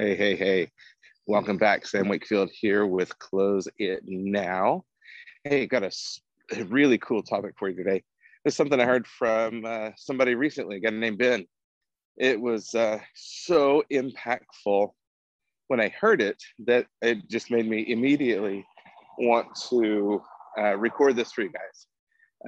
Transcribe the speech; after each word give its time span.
Hey, 0.00 0.16
hey, 0.16 0.34
hey. 0.34 0.70
Welcome 1.26 1.58
back. 1.58 1.86
Sam 1.86 2.08
Wakefield 2.08 2.48
here 2.54 2.86
with 2.86 3.18
Close 3.18 3.68
It 3.76 4.00
Now. 4.06 4.84
Hey, 5.44 5.66
got 5.66 5.82
a, 5.82 6.64
really 6.64 6.96
cool 6.96 7.22
topic 7.22 7.52
for 7.58 7.68
you 7.68 7.76
today. 7.76 8.02
Is 8.46 8.56
something 8.56 8.80
I 8.80 8.86
heard 8.86 9.06
from 9.06 9.66
uh, 9.66 9.90
somebody 9.98 10.34
recently, 10.34 10.78
a 10.78 10.80
guy 10.80 10.88
named 10.88 11.18
Ben. 11.18 11.44
It 12.16 12.40
was 12.40 12.74
uh, 12.74 12.98
so 13.14 13.84
impactful 13.92 14.88
when 15.68 15.80
I 15.80 15.90
heard 15.90 16.22
it 16.22 16.42
that 16.66 16.86
it 17.02 17.28
just 17.28 17.50
made 17.50 17.68
me 17.68 17.84
immediately 17.86 18.64
want 19.18 19.48
to 19.68 20.22
uh, 20.58 20.78
record 20.78 21.14
this 21.14 21.30
for 21.30 21.42
you 21.42 21.52
guys. 21.52 21.86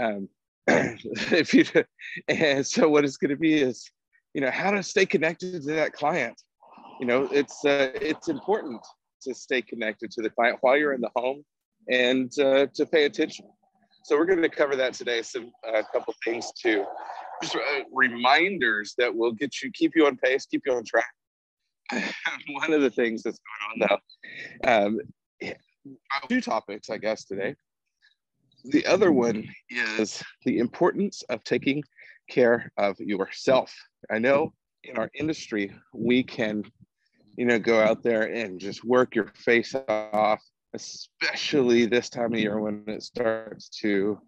Um, 0.00 0.28
if 1.30 1.52
you 1.52 1.66
and 2.28 2.66
so 2.66 2.88
what 2.88 3.04
it's 3.04 3.18
going 3.18 3.28
to 3.28 3.36
be 3.36 3.60
is, 3.60 3.90
you 4.32 4.40
know, 4.40 4.50
how 4.50 4.70
to 4.70 4.82
stay 4.82 5.04
connected 5.04 5.60
to 5.64 5.72
that 5.74 5.92
client 5.92 6.40
you 7.02 7.08
know 7.08 7.28
it's 7.32 7.64
uh, 7.64 7.90
it's 7.96 8.28
important 8.28 8.80
to 9.22 9.34
stay 9.34 9.60
connected 9.60 10.08
to 10.12 10.22
the 10.22 10.30
client 10.30 10.58
while 10.60 10.76
you're 10.76 10.92
in 10.92 11.00
the 11.00 11.10
home 11.16 11.42
and 11.90 12.30
uh, 12.38 12.66
to 12.74 12.86
pay 12.86 13.06
attention. 13.06 13.44
So 14.04 14.16
we're 14.16 14.24
going 14.24 14.40
to 14.40 14.48
cover 14.48 14.76
that 14.76 14.94
today 14.94 15.22
some 15.22 15.50
a 15.66 15.78
uh, 15.78 15.82
couple 15.92 16.14
things 16.24 16.52
to 16.62 16.84
just 17.42 17.56
uh, 17.56 17.60
reminders 17.92 18.94
that 18.98 19.12
will 19.12 19.32
get 19.32 19.60
you 19.60 19.72
keep 19.72 19.96
you 19.96 20.06
on 20.06 20.16
pace 20.16 20.46
keep 20.46 20.62
you 20.64 20.74
on 20.74 20.84
track. 20.84 21.12
One 22.50 22.72
of 22.72 22.82
the 22.82 22.90
things 22.90 23.24
that's 23.24 23.40
going 23.48 23.82
on 23.82 23.98
though 24.64 24.72
um, 24.72 25.00
two 26.28 26.40
topics 26.40 26.88
i 26.88 26.98
guess 26.98 27.24
today. 27.24 27.56
The 28.66 28.86
other 28.86 29.10
one 29.10 29.48
is 29.70 30.22
the 30.44 30.58
importance 30.58 31.22
of 31.30 31.42
taking 31.42 31.82
care 32.30 32.70
of 32.76 32.94
yourself. 33.00 33.74
I 34.08 34.20
know 34.20 34.52
in 34.84 34.96
our 34.98 35.10
industry 35.18 35.72
we 35.92 36.22
can 36.22 36.62
you 37.36 37.44
know, 37.46 37.58
go 37.58 37.80
out 37.80 38.02
there 38.02 38.22
and 38.22 38.60
just 38.60 38.84
work 38.84 39.14
your 39.14 39.28
face 39.34 39.74
off, 39.88 40.42
especially 40.74 41.86
this 41.86 42.08
time 42.08 42.32
of 42.32 42.38
year 42.38 42.60
when 42.60 42.84
it 42.86 43.02
starts 43.02 43.68
to 43.80 44.18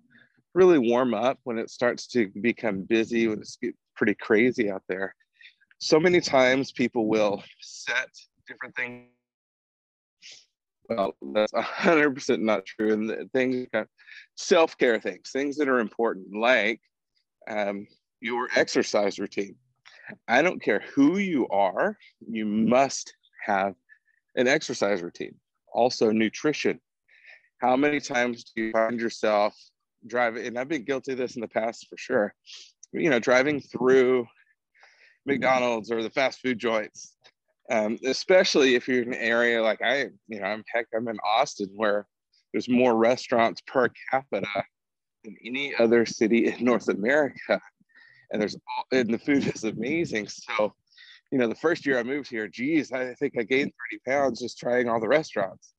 really 0.54 0.78
warm 0.78 1.14
up, 1.14 1.38
when 1.44 1.58
it 1.58 1.70
starts 1.70 2.06
to 2.08 2.28
become 2.40 2.82
busy, 2.82 3.28
when 3.28 3.40
it's 3.40 3.58
pretty 3.96 4.14
crazy 4.14 4.70
out 4.70 4.82
there. 4.88 5.14
So 5.78 6.00
many 6.00 6.20
times 6.20 6.72
people 6.72 7.08
will 7.08 7.42
set 7.60 8.08
different 8.46 8.74
things. 8.76 9.08
Well, 10.88 11.14
that's 11.34 11.52
100% 11.52 12.40
not 12.40 12.66
true. 12.66 12.92
And 12.92 13.32
things, 13.32 13.66
self 14.36 14.76
care 14.78 15.00
things, 15.00 15.30
things 15.30 15.56
that 15.56 15.68
are 15.68 15.80
important, 15.80 16.34
like 16.36 16.80
um, 17.48 17.86
your 18.20 18.48
exercise 18.54 19.18
routine 19.18 19.56
I 20.28 20.42
don't 20.42 20.62
care 20.62 20.82
who 20.94 21.18
you 21.18 21.48
are, 21.48 21.96
you 22.28 22.44
must 22.44 23.14
have 23.44 23.74
an 24.36 24.48
exercise 24.48 25.02
routine. 25.02 25.34
Also, 25.72 26.10
nutrition. 26.10 26.80
How 27.58 27.76
many 27.76 28.00
times 28.00 28.44
do 28.44 28.62
you 28.62 28.72
find 28.72 29.00
yourself 29.00 29.56
driving? 30.06 30.46
And 30.46 30.58
I've 30.58 30.68
been 30.68 30.84
guilty 30.84 31.12
of 31.12 31.18
this 31.18 31.36
in 31.36 31.40
the 31.40 31.48
past 31.48 31.86
for 31.88 31.96
sure. 31.96 32.34
You 32.92 33.10
know, 33.10 33.18
driving 33.18 33.60
through 33.60 34.26
McDonald's 35.26 35.90
or 35.90 36.02
the 36.02 36.10
fast 36.10 36.40
food 36.40 36.58
joints, 36.58 37.16
um, 37.70 37.98
especially 38.04 38.74
if 38.74 38.86
you're 38.86 39.02
in 39.02 39.14
an 39.14 39.20
area 39.20 39.62
like 39.62 39.82
I, 39.82 40.10
you 40.28 40.40
know, 40.40 40.46
I'm 40.46 40.64
heck, 40.72 40.86
I'm 40.94 41.08
in 41.08 41.18
Austin 41.24 41.70
where 41.74 42.06
there's 42.52 42.68
more 42.68 42.94
restaurants 42.96 43.62
per 43.66 43.88
capita 44.10 44.64
than 45.24 45.36
any 45.44 45.74
other 45.76 46.06
city 46.06 46.48
in 46.48 46.64
North 46.64 46.88
America 46.88 47.60
and 48.34 48.42
there's 48.42 48.56
all, 48.56 48.98
and 48.98 49.14
the 49.14 49.18
food 49.18 49.46
is 49.54 49.64
amazing. 49.64 50.28
So, 50.28 50.74
you 51.30 51.38
know, 51.38 51.46
the 51.46 51.54
first 51.54 51.86
year 51.86 51.98
I 51.98 52.02
moved 52.02 52.28
here, 52.28 52.48
geez, 52.48 52.92
I 52.92 53.14
think 53.14 53.34
I 53.38 53.44
gained 53.44 53.72
30 53.90 54.00
pounds 54.06 54.40
just 54.40 54.58
trying 54.58 54.88
all 54.88 55.00
the 55.00 55.08
restaurants. 55.08 55.72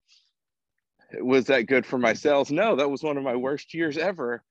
Was 1.19 1.45
that 1.45 1.67
good 1.67 1.85
for 1.85 1.99
my 1.99 2.13
sales? 2.13 2.49
No, 2.49 2.75
that 2.77 2.89
was 2.89 3.03
one 3.03 3.17
of 3.17 3.23
my 3.23 3.35
worst 3.35 3.73
years 3.73 3.97
ever 3.97 4.41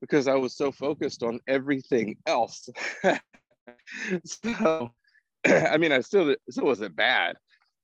because 0.00 0.28
I 0.28 0.34
was 0.34 0.54
so 0.54 0.70
focused 0.70 1.22
on 1.22 1.40
everything 1.46 2.16
else. 2.26 2.68
so, 4.24 4.90
I 5.46 5.78
mean, 5.78 5.92
I 5.92 6.00
still 6.00 6.34
still 6.50 6.66
wasn't 6.66 6.96
bad, 6.96 7.36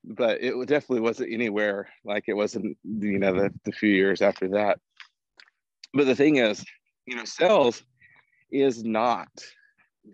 but 0.04 0.42
it 0.42 0.54
definitely 0.66 1.00
wasn't 1.00 1.32
anywhere 1.32 1.88
like 2.04 2.24
it 2.26 2.34
wasn't, 2.34 2.76
you 2.84 3.18
know, 3.18 3.32
the, 3.32 3.54
the 3.64 3.72
few 3.72 3.90
years 3.90 4.22
after 4.22 4.48
that. 4.48 4.78
But 5.94 6.06
the 6.06 6.16
thing 6.16 6.36
is, 6.36 6.64
you 7.06 7.16
know, 7.16 7.24
sales 7.24 7.82
is 8.50 8.84
not 8.84 9.28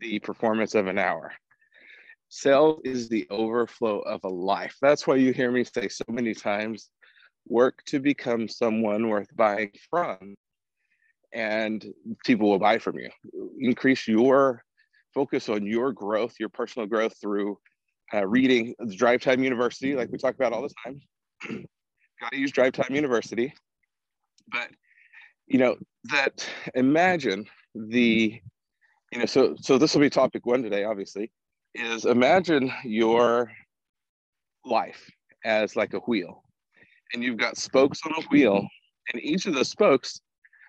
the 0.00 0.18
performance 0.20 0.74
of 0.74 0.86
an 0.86 0.98
hour. 0.98 1.32
Sales 2.28 2.80
is 2.84 3.08
the 3.08 3.26
overflow 3.30 4.00
of 4.00 4.24
a 4.24 4.28
life. 4.28 4.76
That's 4.82 5.06
why 5.06 5.16
you 5.16 5.32
hear 5.32 5.50
me 5.50 5.64
say 5.64 5.88
so 5.88 6.04
many 6.08 6.34
times 6.34 6.90
work 7.46 7.82
to 7.86 8.00
become 8.00 8.48
someone 8.48 9.08
worth 9.08 9.28
buying 9.36 9.72
from, 9.90 10.34
and 11.32 11.84
people 12.24 12.50
will 12.50 12.58
buy 12.58 12.78
from 12.78 12.98
you. 12.98 13.10
Increase 13.60 14.08
your 14.08 14.62
focus 15.12 15.48
on 15.48 15.66
your 15.66 15.92
growth, 15.92 16.34
your 16.40 16.48
personal 16.48 16.88
growth 16.88 17.14
through 17.20 17.58
uh, 18.12 18.26
reading 18.26 18.74
Drive 18.96 19.20
Time 19.20 19.42
University, 19.42 19.94
like 19.94 20.10
we 20.10 20.18
talk 20.18 20.34
about 20.34 20.52
all 20.52 20.62
the 20.62 20.74
time. 20.84 21.00
Got 22.20 22.32
to 22.32 22.38
use 22.38 22.52
Drive 22.52 22.72
Time 22.72 22.94
University. 22.94 23.54
But, 24.50 24.70
you 25.46 25.58
know, 25.58 25.76
that 26.04 26.46
imagine 26.74 27.46
the 27.74 28.40
you 29.14 29.20
know, 29.20 29.26
so 29.26 29.54
so 29.60 29.78
this 29.78 29.94
will 29.94 30.00
be 30.00 30.10
topic 30.10 30.44
one 30.44 30.62
today, 30.62 30.82
obviously, 30.82 31.30
is 31.74 32.04
imagine 32.04 32.72
your 32.84 33.50
life 34.64 35.08
as 35.44 35.76
like 35.76 35.94
a 35.94 36.00
wheel. 36.00 36.42
And 37.12 37.22
you've 37.22 37.36
got 37.36 37.56
spokes 37.56 38.00
on 38.04 38.12
a 38.12 38.26
wheel, 38.28 38.66
and 39.12 39.22
each 39.22 39.46
of 39.46 39.54
the 39.54 39.64
spokes 39.64 40.20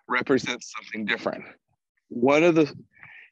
represents 0.08 0.72
something 0.78 1.06
different. 1.06 1.44
One 2.10 2.44
of 2.44 2.54
the 2.54 2.72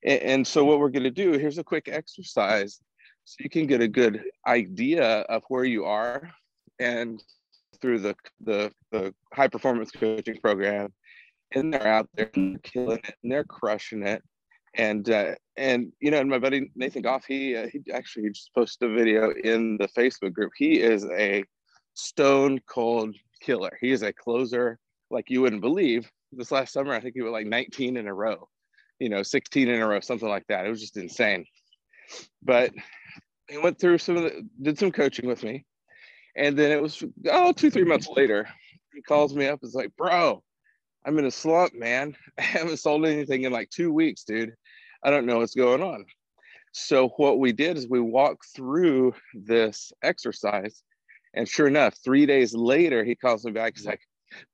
and 0.04 0.46
so 0.46 0.66
what 0.66 0.80
we're 0.80 0.90
going 0.90 1.04
to 1.04 1.12
do, 1.12 1.34
here's 1.34 1.60
a 1.60 1.64
quick 1.64 1.88
exercise 1.88 2.82
so 3.26 3.36
you 3.40 3.50
can 3.50 3.68
get 3.68 3.82
a 3.82 3.88
good 3.88 4.22
idea 4.48 5.22
of 5.22 5.44
where 5.48 5.64
you 5.64 5.86
are 5.86 6.30
and 6.80 7.24
through 7.80 8.00
the 8.00 8.16
the, 8.42 8.72
the 8.92 9.14
high 9.32 9.48
performance 9.48 9.92
coaching 9.92 10.40
program 10.42 10.92
and 11.52 11.72
they're 11.72 11.88
out 11.88 12.10
there 12.16 12.32
killing 12.64 12.98
it 12.98 13.16
and 13.22 13.32
they're 13.32 13.44
crushing 13.44 14.02
it 14.02 14.24
and 14.76 15.10
uh, 15.10 15.36
and 15.58 15.92
you 16.00 16.12
know, 16.12 16.20
and 16.20 16.30
my 16.30 16.40
buddy 16.40 16.72
Nathan 16.76 17.02
Goff, 17.02 17.26
he 17.26 17.56
uh, 17.56 17.68
he 17.68 17.82
actually 17.94 18.30
just 18.30 18.54
posted 18.54 18.90
a 18.90 18.94
video 18.94 19.32
in 19.32 19.78
the 19.78 19.88
Facebook 19.88 20.34
group. 20.34 20.52
He 20.56 20.80
is 20.80 21.06
a 21.06 21.44
stone 21.94 22.60
cold 22.68 23.16
killer. 23.42 23.78
He 23.80 23.92
is 23.92 24.02
a 24.02 24.14
closer 24.14 24.80
like 25.10 25.30
you 25.30 25.42
wouldn't 25.42 25.62
believe. 25.62 26.10
This 26.32 26.52
last 26.52 26.74
summer, 26.74 26.94
I 26.94 27.00
think 27.00 27.14
he 27.14 27.22
was 27.22 27.32
like 27.32 27.46
19 27.46 27.98
in 27.98 28.08
a 28.08 28.14
row, 28.14 28.48
you 29.00 29.10
know, 29.10 29.22
16 29.22 29.68
in 29.68 29.82
a 29.82 29.88
row, 29.88 30.00
something 30.00 30.28
like 30.28 30.48
that. 30.48 30.66
It 30.66 30.70
was 30.70 30.82
just 30.82 30.98
insane. 30.98 31.46
But 32.42 32.72
he 33.48 33.60
went 33.60 33.80
through 33.80 34.00
some 34.00 34.18
of 34.18 34.24
the, 34.24 34.48
did 34.62 34.80
some 34.80 34.92
coaching 34.92 35.28
with 35.28 35.44
me, 35.44 35.66
and 36.36 36.58
then 36.58 36.72
it 36.72 36.82
was 36.82 37.04
oh 37.30 37.52
two 37.52 37.70
three 37.70 37.84
months 37.84 38.08
later, 38.08 38.48
he 38.94 39.02
calls 39.02 39.36
me 39.36 39.48
up. 39.48 39.60
It's 39.62 39.76
like, 39.76 39.96
bro, 39.96 40.42
I'm 41.06 41.20
in 41.20 41.26
a 41.26 41.32
slump, 41.32 41.74
man. 41.76 42.16
I 42.38 42.42
haven't 42.42 42.78
sold 42.78 43.06
anything 43.06 43.44
in 43.44 43.52
like 43.52 43.70
two 43.70 43.94
weeks, 43.94 44.24
dude. 44.24 44.54
I 45.04 45.10
don't 45.10 45.26
know 45.26 45.40
what's 45.40 45.56
going 45.56 45.82
on. 45.82 46.06
So 46.72 47.10
what 47.18 47.40
we 47.40 47.52
did 47.52 47.78
is 47.78 47.88
we 47.88 48.00
walked 48.00 48.48
through 48.56 49.14
this 49.34 49.92
exercise, 50.02 50.82
and 51.34 51.48
sure 51.48 51.68
enough, 51.68 51.96
three 52.04 52.26
days 52.26 52.54
later, 52.56 53.04
he 53.04 53.16
calls 53.16 53.46
me 53.46 53.52
back. 53.52 53.74
He's 53.76 53.86
like, 53.86 54.02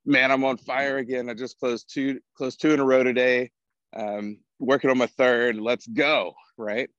"Man, 0.06 0.31
I'm 0.31 0.44
on 0.44 0.57
fire 0.57 0.98
again. 0.98 1.30
I 1.30 1.34
just 1.34 1.60
closed 1.60 1.90
two 1.94 2.19
closed 2.36 2.60
two 2.60 2.72
in 2.72 2.80
a 2.80 2.86
row 2.86 3.04
today. 3.04 3.51
Um, 3.96 4.40
working 4.60 4.90
on 4.90 4.98
my 4.98 5.07
third. 5.07 5.57
Let's 5.57 5.88
go!" 5.88 6.34
Right. 6.57 6.90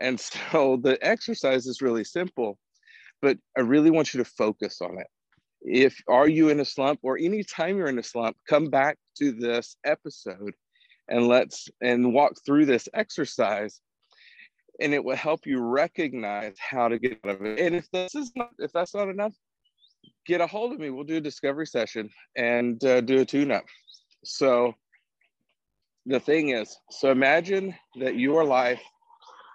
And 0.00 0.18
so 0.52 0.78
the 0.82 0.98
exercise 1.06 1.66
is 1.66 1.82
really 1.82 2.04
simple, 2.04 2.58
but 3.20 3.38
I 3.56 3.60
really 3.60 3.90
want 3.90 4.14
you 4.14 4.18
to 4.18 4.30
focus 4.30 4.80
on 4.80 4.98
it. 4.98 5.06
If 5.60 6.00
are 6.08 6.28
you 6.28 6.48
in 6.48 6.60
a 6.60 6.64
slump 6.64 7.00
or 7.02 7.18
anytime 7.18 7.76
you're 7.76 7.88
in 7.88 7.98
a 7.98 8.02
slump, 8.02 8.36
come 8.48 8.70
back 8.70 8.98
to 9.18 9.32
this 9.32 9.76
episode 9.84 10.54
and 11.08 11.28
let's 11.28 11.68
and 11.82 12.12
walk 12.12 12.34
through 12.44 12.66
this 12.66 12.88
exercise 12.94 13.80
and 14.80 14.92
it 14.92 15.04
will 15.04 15.16
help 15.16 15.46
you 15.46 15.60
recognize 15.60 16.56
how 16.58 16.88
to 16.88 16.98
get 16.98 17.20
out 17.24 17.36
of 17.36 17.44
it. 17.44 17.60
And 17.60 17.76
if 17.76 17.90
this 17.90 18.14
is 18.14 18.32
not 18.34 18.50
if 18.58 18.72
that's 18.72 18.94
not 18.94 19.08
enough, 19.08 19.34
get 20.26 20.40
a 20.40 20.46
hold 20.46 20.72
of 20.72 20.80
me. 20.80 20.90
We'll 20.90 21.04
do 21.04 21.16
a 21.16 21.20
discovery 21.20 21.66
session 21.66 22.10
and 22.36 22.82
uh, 22.84 23.00
do 23.00 23.20
a 23.20 23.24
tune 23.24 23.50
up. 23.50 23.64
So 24.24 24.74
the 26.06 26.20
thing 26.20 26.50
is, 26.50 26.76
so 26.90 27.10
imagine 27.10 27.74
that 28.00 28.18
your 28.18 28.44
life 28.44 28.82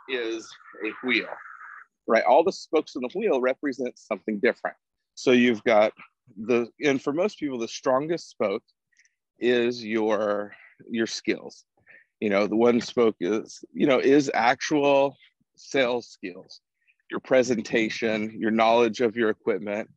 is 0.09 0.47
a 0.85 1.07
wheel, 1.07 1.27
right? 2.07 2.23
All 2.23 2.43
the 2.43 2.51
spokes 2.51 2.95
in 2.95 3.01
the 3.01 3.09
wheel 3.13 3.41
represent 3.41 3.97
something 3.97 4.39
different. 4.39 4.77
So 5.15 5.31
you've 5.31 5.63
got 5.63 5.91
the, 6.37 6.67
and 6.83 7.01
for 7.01 7.13
most 7.13 7.39
people, 7.39 7.59
the 7.59 7.67
strongest 7.67 8.29
spoke 8.29 8.63
is 9.39 9.83
your 9.83 10.53
your 10.89 11.07
skills. 11.07 11.65
You 12.19 12.29
know, 12.29 12.47
the 12.47 12.55
one 12.55 12.81
spoke 12.81 13.15
is, 13.19 13.63
you 13.73 13.87
know, 13.87 13.99
is 13.99 14.29
actual 14.33 15.15
sales 15.55 16.07
skills, 16.07 16.61
your 17.09 17.19
presentation, 17.19 18.37
your 18.39 18.51
knowledge 18.51 19.01
of 19.01 19.15
your 19.15 19.29
equipment, 19.29 19.89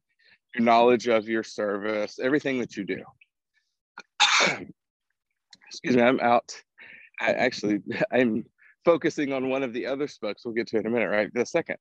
your 0.54 0.64
knowledge 0.64 1.08
of 1.08 1.28
your 1.28 1.42
service, 1.42 2.18
everything 2.22 2.60
that 2.60 2.76
you 2.76 2.84
do. 2.84 3.02
Excuse 5.68 5.96
me, 5.96 6.02
I'm 6.02 6.20
out. 6.20 6.54
I 7.20 7.32
actually 7.32 7.80
I'm 8.12 8.44
focusing 8.84 9.32
on 9.32 9.48
one 9.48 9.62
of 9.62 9.72
the 9.72 9.86
other 9.86 10.06
spokes 10.06 10.44
we'll 10.44 10.54
get 10.54 10.66
to 10.68 10.78
in 10.78 10.86
a 10.86 10.90
minute, 10.90 11.08
right? 11.08 11.32
The 11.32 11.46
second. 11.46 11.76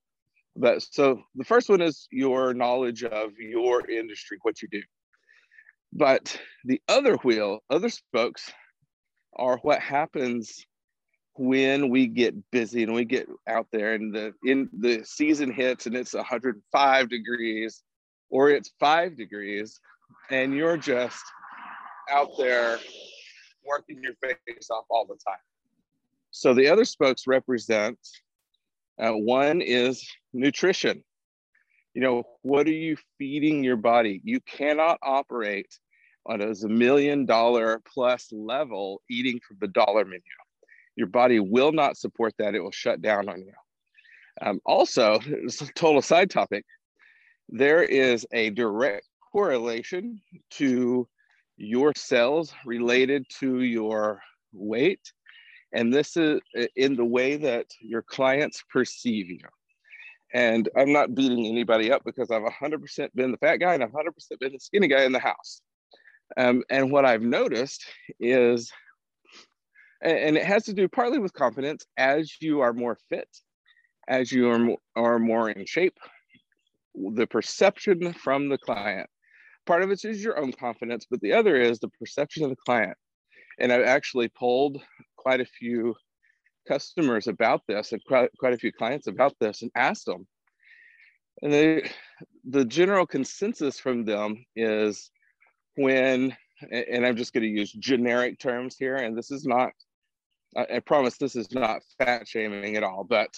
But 0.56 0.81
so 0.81 1.21
the 1.36 1.44
first 1.44 1.69
one 1.69 1.81
is 1.81 2.07
your 2.12 2.53
knowledge 2.53 3.03
of 3.03 3.31
your 3.38 3.89
industry, 3.89 4.38
what 4.42 4.62
you 4.62 4.68
do. 4.69 4.81
But 5.94 6.39
the 6.65 6.81
other 6.88 7.15
wheel, 7.18 7.59
other 7.69 7.89
spokes 7.89 8.51
are 9.36 9.57
what 9.57 9.80
happens 9.80 10.66
when 11.36 11.89
we 11.89 12.07
get 12.07 12.36
busy 12.51 12.83
and 12.83 12.94
we 12.94 13.06
get 13.06 13.28
out 13.48 13.68
there 13.72 13.94
and 13.94 14.13
the 14.13 14.33
in 14.44 14.69
the 14.80 15.04
season 15.04 15.51
hits 15.51 15.86
and 15.86 15.95
it's 15.95 16.13
105 16.13 17.10
degrees 17.10 17.83
or 18.30 18.50
it's 18.50 18.72
five 18.80 19.16
degrees 19.18 19.80
and 20.30 20.54
you're 20.54 20.78
just 20.78 21.24
out 22.12 22.30
there 22.38 22.80
working 23.66 24.01
your 24.04 24.13
face 24.22 24.69
off 24.69 24.86
all 24.89 25.06
the 25.06 25.18
time. 25.25 25.39
So 26.31 26.54
the 26.54 26.68
other 26.68 26.86
spokes 26.86 27.27
represent 27.27 27.98
uh, 29.00 29.12
one 29.12 29.62
is 29.62 30.07
nutrition. 30.34 31.04
You 31.94 32.01
know, 32.01 32.24
what 32.42 32.68
are 32.68 32.72
you 32.72 32.98
feeding 33.18 33.63
your 33.63 33.75
body? 33.75 34.22
You 34.24 34.39
cannot 34.42 35.00
operate 35.01 35.77
on 36.25 36.41
a 36.41 36.68
million 36.68 37.25
dollar 37.25 37.81
plus 37.85 38.31
level 38.31 39.01
eating 39.09 39.39
from 39.47 39.57
the 39.59 39.68
dollar 39.68 40.06
menu. 40.06 40.21
Your 40.95 41.07
body 41.07 41.39
will 41.39 41.71
not 41.71 41.97
support 41.97 42.33
that. 42.38 42.56
It 42.56 42.59
will 42.59 42.71
shut 42.71 43.01
down 43.01 43.29
on 43.29 43.39
you. 43.39 43.53
Um, 44.41 44.59
also, 44.65 45.19
it's 45.25 45.62
a 45.62 45.68
total 45.73 46.01
side 46.01 46.29
topic. 46.29 46.65
There 47.50 47.83
is 47.83 48.25
a 48.31 48.50
direct 48.51 49.07
correlation 49.31 50.21
to 50.51 51.07
your 51.57 51.94
cells 51.95 52.53
related 52.65 53.25
to 53.39 53.62
your 53.62 54.21
weight. 54.53 55.12
And 55.74 55.94
this 55.94 56.17
is 56.17 56.41
in 56.75 56.95
the 56.95 57.06
way 57.06 57.38
that 57.38 57.67
your 57.79 58.01
clients 58.01 58.63
perceive 58.69 59.29
you. 59.29 59.39
And 60.33 60.69
I'm 60.77 60.94
not 60.94 61.13
beating 61.13 61.45
anybody 61.45 61.91
up 61.91 62.03
because 62.06 62.31
I've 62.31 62.41
100% 62.41 63.09
been 63.15 63.31
the 63.31 63.38
fat 63.38 63.57
guy 63.57 63.74
and 63.74 63.83
I've 63.83 63.91
100% 63.91 64.39
been 64.39 64.53
the 64.53 64.59
skinny 64.59 64.88
guy 64.88 65.03
in 65.03 65.12
the 65.12 65.19
house. 65.19 65.62
Um, 66.38 66.63
and 66.69 66.92
what 66.92 67.06
I've 67.06 67.22
noticed 67.22 67.86
is, 68.19 68.72
and 70.01 70.38
it 70.38 70.45
has 70.45 70.63
to 70.66 70.74
do 70.74 70.88
partly 70.88 71.19
with 71.19 71.33
confidence, 71.33 71.86
as 71.98 72.31
you 72.42 72.62
are 72.62 72.74
more 72.74 72.98
fit, 73.10 73.28
as 74.07 74.31
you 74.31 74.50
are 74.50 74.60
more, 74.60 74.78
are 74.95 75.19
more 75.19 75.50
in 75.50 75.66
shape, 75.66 75.98
the 76.95 77.28
perception 77.28 78.13
from 78.13 78.50
the 78.50 78.57
client. 78.57 79.10
Part 79.66 79.83
of 79.83 79.92
it 79.92 80.04
is 80.04 80.24
your 80.24 80.39
own 80.39 80.51
confidence, 80.54 81.06
but 81.10 81.22
the 81.22 81.33
other 81.33 81.56
is 81.56 81.80
the 81.80 81.89
perception 82.00 82.44
of 82.44 82.50
the 82.50 82.56
client. 82.66 82.98
And 83.60 83.72
I've 83.72 83.86
actually 83.86 84.30
polled 84.30 84.81
quite 85.18 85.39
a 85.39 85.45
few 85.45 85.95
customers 86.68 87.27
about 87.27 87.62
this 87.68 87.92
and 87.92 88.04
quite, 88.06 88.30
quite 88.39 88.54
a 88.54 88.57
few 88.57 88.72
clients 88.72 89.07
about 89.07 89.36
this 89.39 89.62
and 89.62 89.72
asked 89.75 90.07
them. 90.07 90.27
And 91.44 91.54
they, 91.54 91.92
the 92.44 92.66
general 92.66 93.06
consensus 93.06 93.80
from 93.80 94.04
them 94.04 94.44
is 94.56 95.11
when, 95.75 96.35
and 96.71 97.06
I'm 97.06 97.15
just 97.15 97.33
going 97.33 97.44
to 97.44 97.50
use 97.50 97.71
generic 97.71 98.39
terms 98.39 98.75
here, 98.77 98.95
and 98.95 99.18
this 99.18 99.31
is 99.31 99.45
not, 99.45 99.71
I, 100.56 100.79
promise 100.79 101.18
this 101.18 101.35
is 101.35 101.51
not 101.51 101.81
fat 101.97 102.27
shaming 102.27 102.75
at 102.75 102.83
all, 102.83 103.06
but 103.07 103.29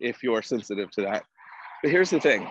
if 0.00 0.22
you're 0.22 0.42
sensitive 0.42 0.90
to 0.92 1.02
that. 1.02 1.24
But 1.82 1.90
here's 1.90 2.10
the 2.10 2.20
thing 2.20 2.48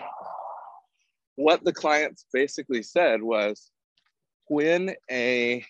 what 1.36 1.64
the 1.64 1.72
clients 1.72 2.26
basically 2.32 2.82
said 2.82 3.22
was 3.22 3.70
when 4.48 4.94
a 5.10 5.64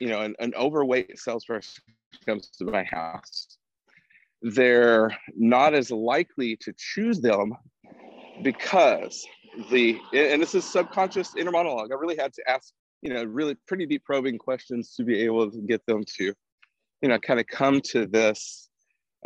you 0.00 0.08
know 0.08 0.20
an, 0.20 0.34
an 0.40 0.52
overweight 0.56 1.18
salesperson 1.18 1.82
comes 2.26 2.48
to 2.58 2.64
my 2.64 2.82
house 2.84 3.58
they're 4.42 5.16
not 5.36 5.74
as 5.74 5.90
likely 5.90 6.56
to 6.56 6.72
choose 6.76 7.20
them 7.20 7.52
because 8.42 9.26
the 9.70 9.98
and 10.12 10.40
this 10.40 10.54
is 10.54 10.64
subconscious 10.64 11.34
inner 11.36 11.50
monologue. 11.50 11.90
I 11.92 11.96
really 11.96 12.16
had 12.16 12.32
to 12.34 12.50
ask 12.50 12.72
you 13.02 13.12
know 13.12 13.24
really 13.24 13.56
pretty 13.66 13.86
deep 13.86 14.04
probing 14.04 14.38
questions 14.38 14.94
to 14.96 15.04
be 15.04 15.20
able 15.22 15.50
to 15.50 15.58
get 15.58 15.84
them 15.86 16.04
to 16.16 16.32
you 17.02 17.08
know 17.08 17.18
kind 17.18 17.40
of 17.40 17.46
come 17.46 17.80
to 17.92 18.06
this 18.06 18.68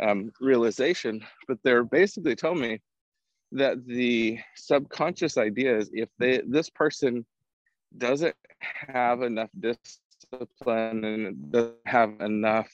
um, 0.01 0.31
realization. 0.41 1.21
But 1.47 1.59
they're 1.63 1.83
basically 1.83 2.35
telling 2.35 2.61
me 2.61 2.81
that 3.51 3.85
the 3.85 4.39
subconscious 4.55 5.37
idea 5.37 5.77
is 5.77 5.89
if 5.93 6.09
they 6.19 6.41
this 6.47 6.69
person 6.69 7.25
doesn't 7.97 8.35
have 8.59 9.21
enough 9.21 9.49
discipline 9.59 11.03
and 11.03 11.51
doesn't 11.51 11.75
have 11.85 12.19
enough 12.19 12.67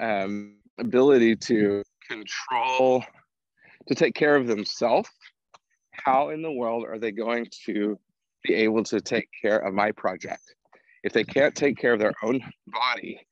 um, 0.00 0.56
ability 0.78 1.36
to 1.36 1.82
control 2.08 3.04
to 3.86 3.94
take 3.94 4.14
care 4.14 4.36
of 4.36 4.46
themselves 4.46 5.10
how 6.04 6.30
in 6.30 6.42
the 6.42 6.52
world 6.52 6.84
are 6.86 6.98
they 6.98 7.10
going 7.12 7.46
to 7.66 7.98
be 8.42 8.54
able 8.54 8.84
to 8.84 9.00
take 9.00 9.28
care 9.40 9.58
of 9.58 9.74
my 9.74 9.92
project? 9.92 10.54
If 11.02 11.12
they 11.12 11.24
can't 11.24 11.54
take 11.54 11.78
care 11.78 11.92
of 11.92 12.00
their 12.00 12.14
own 12.22 12.40
body 12.66 13.26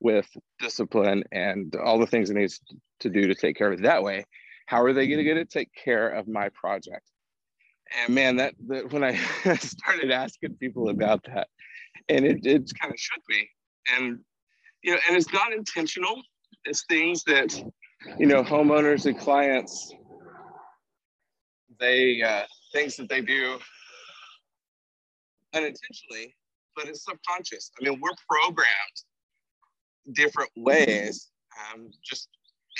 with 0.00 0.28
discipline 0.58 1.24
and 1.32 1.74
all 1.76 1.98
the 1.98 2.06
things 2.06 2.30
it 2.30 2.34
needs 2.34 2.60
to 3.00 3.08
do 3.08 3.26
to 3.26 3.34
take 3.34 3.56
care 3.56 3.72
of 3.72 3.78
it 3.78 3.82
that 3.82 4.02
way 4.02 4.24
how 4.66 4.82
are 4.82 4.92
they 4.92 5.06
going 5.06 5.36
to 5.36 5.44
take 5.44 5.70
care 5.72 6.08
of 6.08 6.28
my 6.28 6.48
project? 6.50 7.08
And 8.04 8.14
man 8.14 8.36
that, 8.36 8.54
that 8.66 8.92
when 8.92 9.04
i 9.04 9.14
started 9.58 10.10
asking 10.10 10.56
people 10.56 10.88
about 10.88 11.22
that 11.24 11.48
and 12.08 12.24
it, 12.24 12.44
it 12.44 12.70
kind 12.80 12.92
of 12.92 12.98
shook 12.98 13.22
me. 13.28 13.48
And 13.96 14.18
you 14.82 14.92
know 14.92 14.98
and 15.06 15.16
it's 15.16 15.32
not 15.32 15.52
intentional. 15.52 16.20
It's 16.64 16.84
things 16.88 17.22
that 17.24 17.56
you 18.18 18.26
know 18.26 18.42
homeowners 18.42 19.06
and 19.06 19.16
clients 19.16 19.94
they 21.78 22.22
uh, 22.22 22.42
things 22.72 22.96
that 22.96 23.08
they 23.08 23.20
do 23.20 23.58
unintentionally 25.54 26.34
but 26.74 26.86
it's 26.86 27.04
subconscious 27.04 27.70
i 27.80 27.84
mean 27.84 27.98
we're 28.00 28.10
programmed 28.28 28.98
different 30.14 30.50
ways 30.56 31.30
um, 31.72 31.90
just 32.04 32.28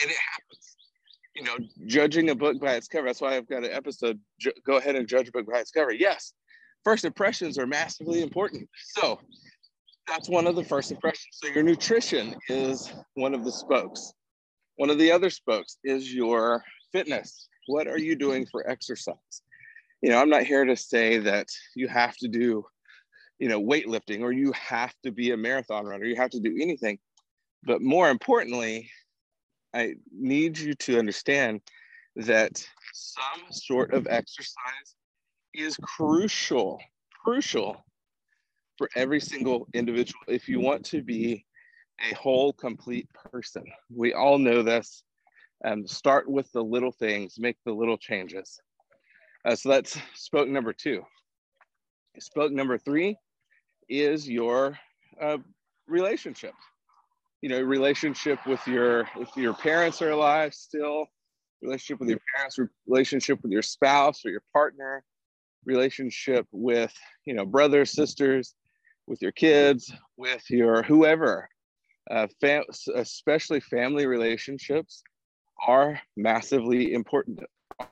and 0.02 0.10
it 0.10 0.16
happens 0.32 0.76
you 1.36 1.42
know, 1.42 1.56
judging 1.86 2.30
a 2.30 2.34
book 2.34 2.58
by 2.60 2.74
its 2.74 2.88
cover. 2.88 3.06
That's 3.06 3.20
why 3.20 3.36
I've 3.36 3.48
got 3.48 3.64
an 3.64 3.70
episode. 3.70 4.18
Ju- 4.40 4.52
go 4.66 4.78
ahead 4.78 4.96
and 4.96 5.06
judge 5.06 5.28
a 5.28 5.32
book 5.32 5.46
by 5.46 5.60
its 5.60 5.70
cover. 5.70 5.92
Yes, 5.92 6.32
first 6.82 7.04
impressions 7.04 7.58
are 7.58 7.66
massively 7.66 8.22
important. 8.22 8.68
So 8.94 9.20
that's 10.08 10.30
one 10.30 10.46
of 10.46 10.56
the 10.56 10.64
first 10.64 10.90
impressions. 10.90 11.28
So 11.32 11.48
your 11.48 11.62
nutrition 11.62 12.36
is 12.48 12.92
one 13.14 13.34
of 13.34 13.44
the 13.44 13.52
spokes. 13.52 14.12
One 14.76 14.88
of 14.88 14.98
the 14.98 15.12
other 15.12 15.28
spokes 15.28 15.76
is 15.84 16.12
your 16.12 16.64
fitness. 16.92 17.48
What 17.66 17.86
are 17.86 17.98
you 17.98 18.16
doing 18.16 18.46
for 18.46 18.68
exercise? 18.68 19.42
You 20.02 20.10
know, 20.10 20.20
I'm 20.20 20.28
not 20.28 20.44
here 20.44 20.64
to 20.64 20.76
say 20.76 21.18
that 21.18 21.48
you 21.74 21.88
have 21.88 22.16
to 22.18 22.28
do, 22.28 22.64
you 23.38 23.48
know, 23.48 23.60
weightlifting 23.60 24.20
or 24.20 24.32
you 24.32 24.52
have 24.52 24.94
to 25.04 25.10
be 25.10 25.30
a 25.30 25.36
marathon 25.36 25.86
runner, 25.86 26.04
you 26.04 26.16
have 26.16 26.30
to 26.30 26.40
do 26.40 26.56
anything. 26.60 26.98
But 27.64 27.82
more 27.82 28.10
importantly, 28.10 28.90
I 29.74 29.94
need 30.12 30.58
you 30.58 30.74
to 30.74 30.98
understand 30.98 31.60
that 32.16 32.66
some 32.92 33.50
sort 33.50 33.92
of 33.92 34.06
exercise 34.08 34.94
is 35.54 35.76
crucial, 35.82 36.80
crucial 37.24 37.84
for 38.78 38.88
every 38.94 39.20
single 39.20 39.66
individual 39.74 40.20
if 40.28 40.48
you 40.48 40.60
want 40.60 40.84
to 40.86 41.02
be 41.02 41.44
a 42.10 42.14
whole, 42.14 42.52
complete 42.52 43.08
person. 43.32 43.64
We 43.90 44.12
all 44.12 44.38
know 44.38 44.62
this. 44.62 45.02
Um, 45.64 45.86
start 45.86 46.28
with 46.28 46.50
the 46.52 46.62
little 46.62 46.92
things, 46.92 47.38
make 47.38 47.56
the 47.64 47.72
little 47.72 47.96
changes. 47.96 48.60
Uh, 49.44 49.54
so 49.54 49.70
that's 49.70 49.98
spoke 50.14 50.48
number 50.48 50.72
two. 50.72 51.02
Spoke 52.18 52.52
number 52.52 52.78
three 52.78 53.16
is 53.88 54.28
your 54.28 54.78
uh, 55.20 55.38
relationship. 55.86 56.52
You 57.42 57.50
know, 57.50 57.60
relationship 57.60 58.44
with 58.46 58.66
your 58.66 59.08
if 59.16 59.36
your 59.36 59.54
parents 59.54 60.02
are 60.02 60.10
alive 60.10 60.52
still, 60.52 61.06
relationship 61.62 62.00
with 62.00 62.08
your 62.08 62.20
parents, 62.34 62.58
relationship 62.86 63.40
with 63.42 63.52
your 63.52 63.62
spouse 63.62 64.24
or 64.24 64.30
your 64.30 64.42
partner, 64.52 65.04
relationship 65.64 66.46
with 66.50 66.92
you 67.24 67.34
know 67.34 67.46
brothers, 67.46 67.92
sisters, 67.92 68.54
with 69.06 69.22
your 69.22 69.32
kids, 69.32 69.92
with 70.16 70.42
your 70.50 70.82
whoever. 70.82 71.48
Uh, 72.10 72.26
fam- 72.40 72.62
especially 72.94 73.58
family 73.58 74.06
relationships 74.06 75.02
are 75.64 76.00
massively 76.16 76.92
important. 76.92 77.40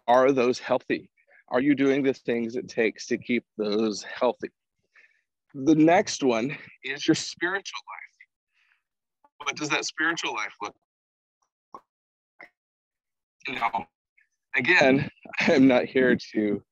Are 0.07 0.33
those 0.33 0.59
healthy? 0.59 1.11
Are 1.49 1.61
you 1.61 1.75
doing 1.75 2.03
the 2.03 2.15
things 2.15 2.57
it 2.57 2.69
takes 2.69 3.07
to 3.07 3.19
keep 3.19 3.45
those 3.57 4.03
healthy? 4.03 4.49
The 5.55 5.75
next 5.75 6.23
one 6.23 6.57
is 6.83 7.07
your 7.07 7.15
spiritual 7.15 7.81
life. 7.87 9.47
What 9.47 9.57
does 9.57 9.69
that 9.69 9.85
spiritual 9.85 10.35
life 10.35 10.55
look 10.61 10.75
like? 13.49 13.61
Now, 13.61 13.87
again, 14.57 15.09
I'm 15.41 15.69
not 15.69 15.85
here 15.85 16.17
to, 16.33 16.63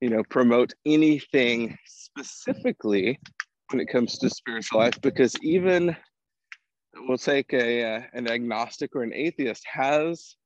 you 0.00 0.08
know, 0.08 0.22
promote 0.30 0.72
anything 0.86 1.76
specifically 1.84 3.18
when 3.70 3.80
it 3.80 3.86
comes 3.86 4.18
to 4.18 4.30
spiritual 4.30 4.78
life 4.78 5.00
because 5.02 5.34
even 5.42 5.96
we'll 6.96 7.18
take 7.18 7.52
a 7.52 7.84
uh, 7.84 8.00
an 8.12 8.28
agnostic 8.28 8.94
or 8.94 9.02
an 9.02 9.12
atheist 9.14 9.64
has 9.66 10.36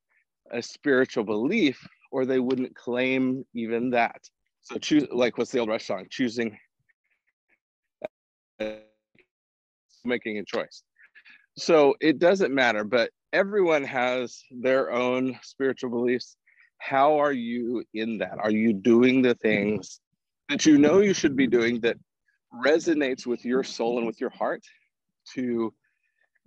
a 0.50 0.62
spiritual 0.62 1.25
belief 1.25 1.87
or 2.11 2.25
they 2.25 2.41
wouldn't 2.41 2.75
claim 2.75 3.45
even 3.55 3.91
that. 3.91 4.23
So 4.62 4.79
choose 4.79 5.07
like 5.12 5.38
what's 5.38 5.50
the 5.50 5.59
old 5.59 5.81
song 5.81 6.07
choosing 6.11 6.59
uh, 8.61 8.67
making 10.05 10.38
a 10.38 10.45
choice. 10.45 10.83
So 11.57 11.95
it 12.00 12.19
doesn't 12.19 12.55
matter 12.55 12.85
but 12.85 13.11
everyone 13.33 13.85
has 13.85 14.43
their 14.50 14.93
own 14.93 15.38
spiritual 15.43 15.91
beliefs. 15.91 16.37
How 16.79 17.19
are 17.19 17.33
you 17.33 17.85
in 17.95 18.19
that? 18.19 18.38
Are 18.38 18.50
you 18.50 18.73
doing 18.73 19.23
the 19.23 19.35
things 19.35 20.00
that 20.49 20.67
you 20.67 20.79
know 20.79 21.00
you 21.00 21.15
should 21.15 21.37
be 21.37 21.47
doing 21.47 21.81
that 21.81 21.97
resonates 22.55 23.26
with 23.26 23.45
your 23.45 23.65
soul 23.65 23.99
and 23.99 24.07
with 24.07 24.21
your 24.21 24.31
heart 24.31 24.62
to 25.35 25.73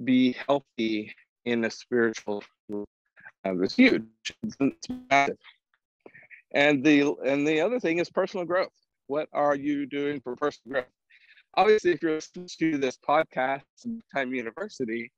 be 0.04 0.36
healthy 0.48 1.14
in 1.46 1.66
a 1.66 1.72
spiritual 1.72 2.44
uh, 2.74 3.62
is 3.62 3.76
huge. 3.76 4.04
It's 4.44 4.88
massive. 5.10 5.38
and 6.54 6.84
the 6.84 7.14
and 7.26 7.48
the 7.48 7.62
other 7.62 7.80
thing 7.80 8.00
is 8.00 8.10
personal 8.10 8.46
growth. 8.46 8.74
What 9.08 9.28
are 9.34 9.56
you 9.56 9.86
doing 9.86 10.20
for 10.22 10.36
personal 10.36 10.74
growth? 10.74 10.92
Obviously 11.56 11.92
if 11.92 12.02
you're 12.02 12.16
listening 12.16 12.50
to 12.60 12.78
this 12.78 12.98
podcast 12.98 13.64
time 14.14 14.34
university 14.34 15.12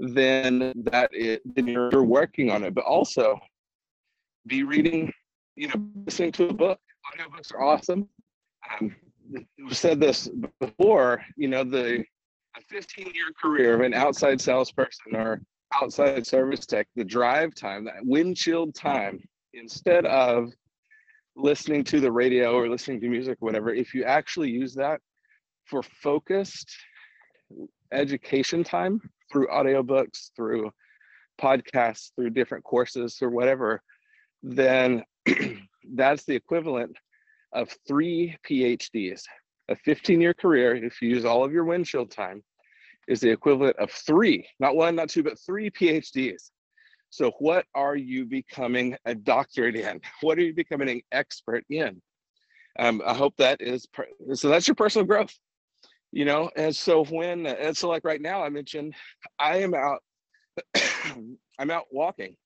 then 0.00 0.72
that 0.76 1.10
is, 1.12 1.40
then 1.44 1.66
you're 1.66 2.04
working 2.04 2.50
on 2.50 2.62
it. 2.62 2.74
But 2.74 2.84
also 2.84 3.38
be 4.46 4.62
reading 4.62 5.12
you 5.56 5.68
know 5.68 5.88
listening 6.06 6.32
to 6.32 6.48
a 6.48 6.52
book. 6.52 6.78
Audiobooks 7.12 7.52
are 7.52 7.62
awesome. 7.62 8.08
Um, 8.80 8.94
we 9.30 9.74
said 9.74 10.00
this 10.00 10.28
before 10.60 11.22
you 11.36 11.48
know 11.48 11.64
the 11.64 12.04
a 12.58 12.62
15 12.62 13.06
year 13.06 13.32
career 13.40 13.74
of 13.74 13.80
an 13.80 13.94
outside 13.94 14.40
salesperson 14.40 15.14
or 15.14 15.40
outside 15.80 16.26
service 16.26 16.66
tech, 16.66 16.88
the 16.96 17.04
drive 17.04 17.54
time, 17.54 17.84
that 17.84 18.04
windshield 18.04 18.74
time, 18.74 19.20
instead 19.52 20.06
of 20.06 20.50
listening 21.36 21.84
to 21.84 22.00
the 22.00 22.10
radio 22.10 22.54
or 22.54 22.68
listening 22.68 23.00
to 23.00 23.08
music, 23.08 23.38
or 23.40 23.46
whatever, 23.46 23.72
if 23.72 23.94
you 23.94 24.04
actually 24.04 24.50
use 24.50 24.74
that 24.74 25.00
for 25.66 25.82
focused 25.82 26.70
education 27.92 28.64
time 28.64 29.00
through 29.30 29.46
audiobooks, 29.48 30.30
through 30.34 30.70
podcasts, 31.40 32.10
through 32.16 32.30
different 32.30 32.64
courses 32.64 33.18
or 33.22 33.30
whatever, 33.30 33.80
then 34.42 35.04
that's 35.94 36.24
the 36.24 36.34
equivalent 36.34 36.96
of 37.52 37.74
three 37.86 38.36
PhDs. 38.48 39.22
A 39.68 39.76
15 39.76 40.20
year 40.20 40.34
career, 40.34 40.74
if 40.74 41.00
you 41.02 41.10
use 41.10 41.24
all 41.24 41.44
of 41.44 41.52
your 41.52 41.64
windshield 41.64 42.10
time, 42.10 42.42
is 43.08 43.20
the 43.20 43.30
equivalent 43.30 43.76
of 43.78 43.90
three, 43.90 44.46
not 44.60 44.76
one, 44.76 44.94
not 44.94 45.08
two, 45.08 45.22
but 45.22 45.38
three 45.40 45.70
PhDs. 45.70 46.50
So, 47.10 47.32
what 47.38 47.64
are 47.74 47.96
you 47.96 48.26
becoming 48.26 48.96
a 49.04 49.14
doctorate 49.14 49.76
in? 49.76 50.00
What 50.20 50.38
are 50.38 50.42
you 50.42 50.54
becoming 50.54 50.88
an 50.90 51.00
expert 51.10 51.64
in? 51.70 52.00
Um, 52.78 53.02
I 53.04 53.14
hope 53.14 53.34
that 53.38 53.60
is 53.60 53.86
so. 54.34 54.48
That's 54.48 54.68
your 54.68 54.74
personal 54.74 55.06
growth, 55.06 55.34
you 56.12 56.24
know. 56.24 56.50
And 56.54 56.74
so 56.76 57.04
when 57.04 57.46
and 57.46 57.76
so 57.76 57.88
like 57.88 58.04
right 58.04 58.20
now, 58.20 58.44
I 58.44 58.50
mentioned 58.50 58.94
I 59.38 59.58
am 59.58 59.74
out. 59.74 60.02
I'm 61.58 61.70
out 61.70 61.86
walking. 61.90 62.36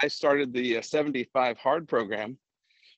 I 0.00 0.08
started 0.08 0.52
the 0.52 0.78
uh, 0.78 0.82
75 0.82 1.58
hard 1.58 1.88
program, 1.88 2.38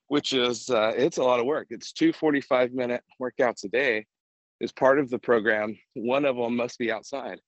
which 0.08 0.32
is 0.32 0.68
uh, 0.70 0.92
it's 0.94 1.16
a 1.16 1.24
lot 1.24 1.40
of 1.40 1.46
work. 1.46 1.68
It's 1.70 1.92
two 1.92 2.12
45 2.12 2.72
minute 2.72 3.02
workouts 3.20 3.64
a 3.64 3.68
day, 3.68 4.06
is 4.60 4.72
part 4.72 4.98
of 4.98 5.10
the 5.10 5.18
program, 5.18 5.76
one 5.94 6.24
of 6.24 6.36
them 6.36 6.56
must 6.56 6.78
be 6.78 6.92
outside. 6.92 7.40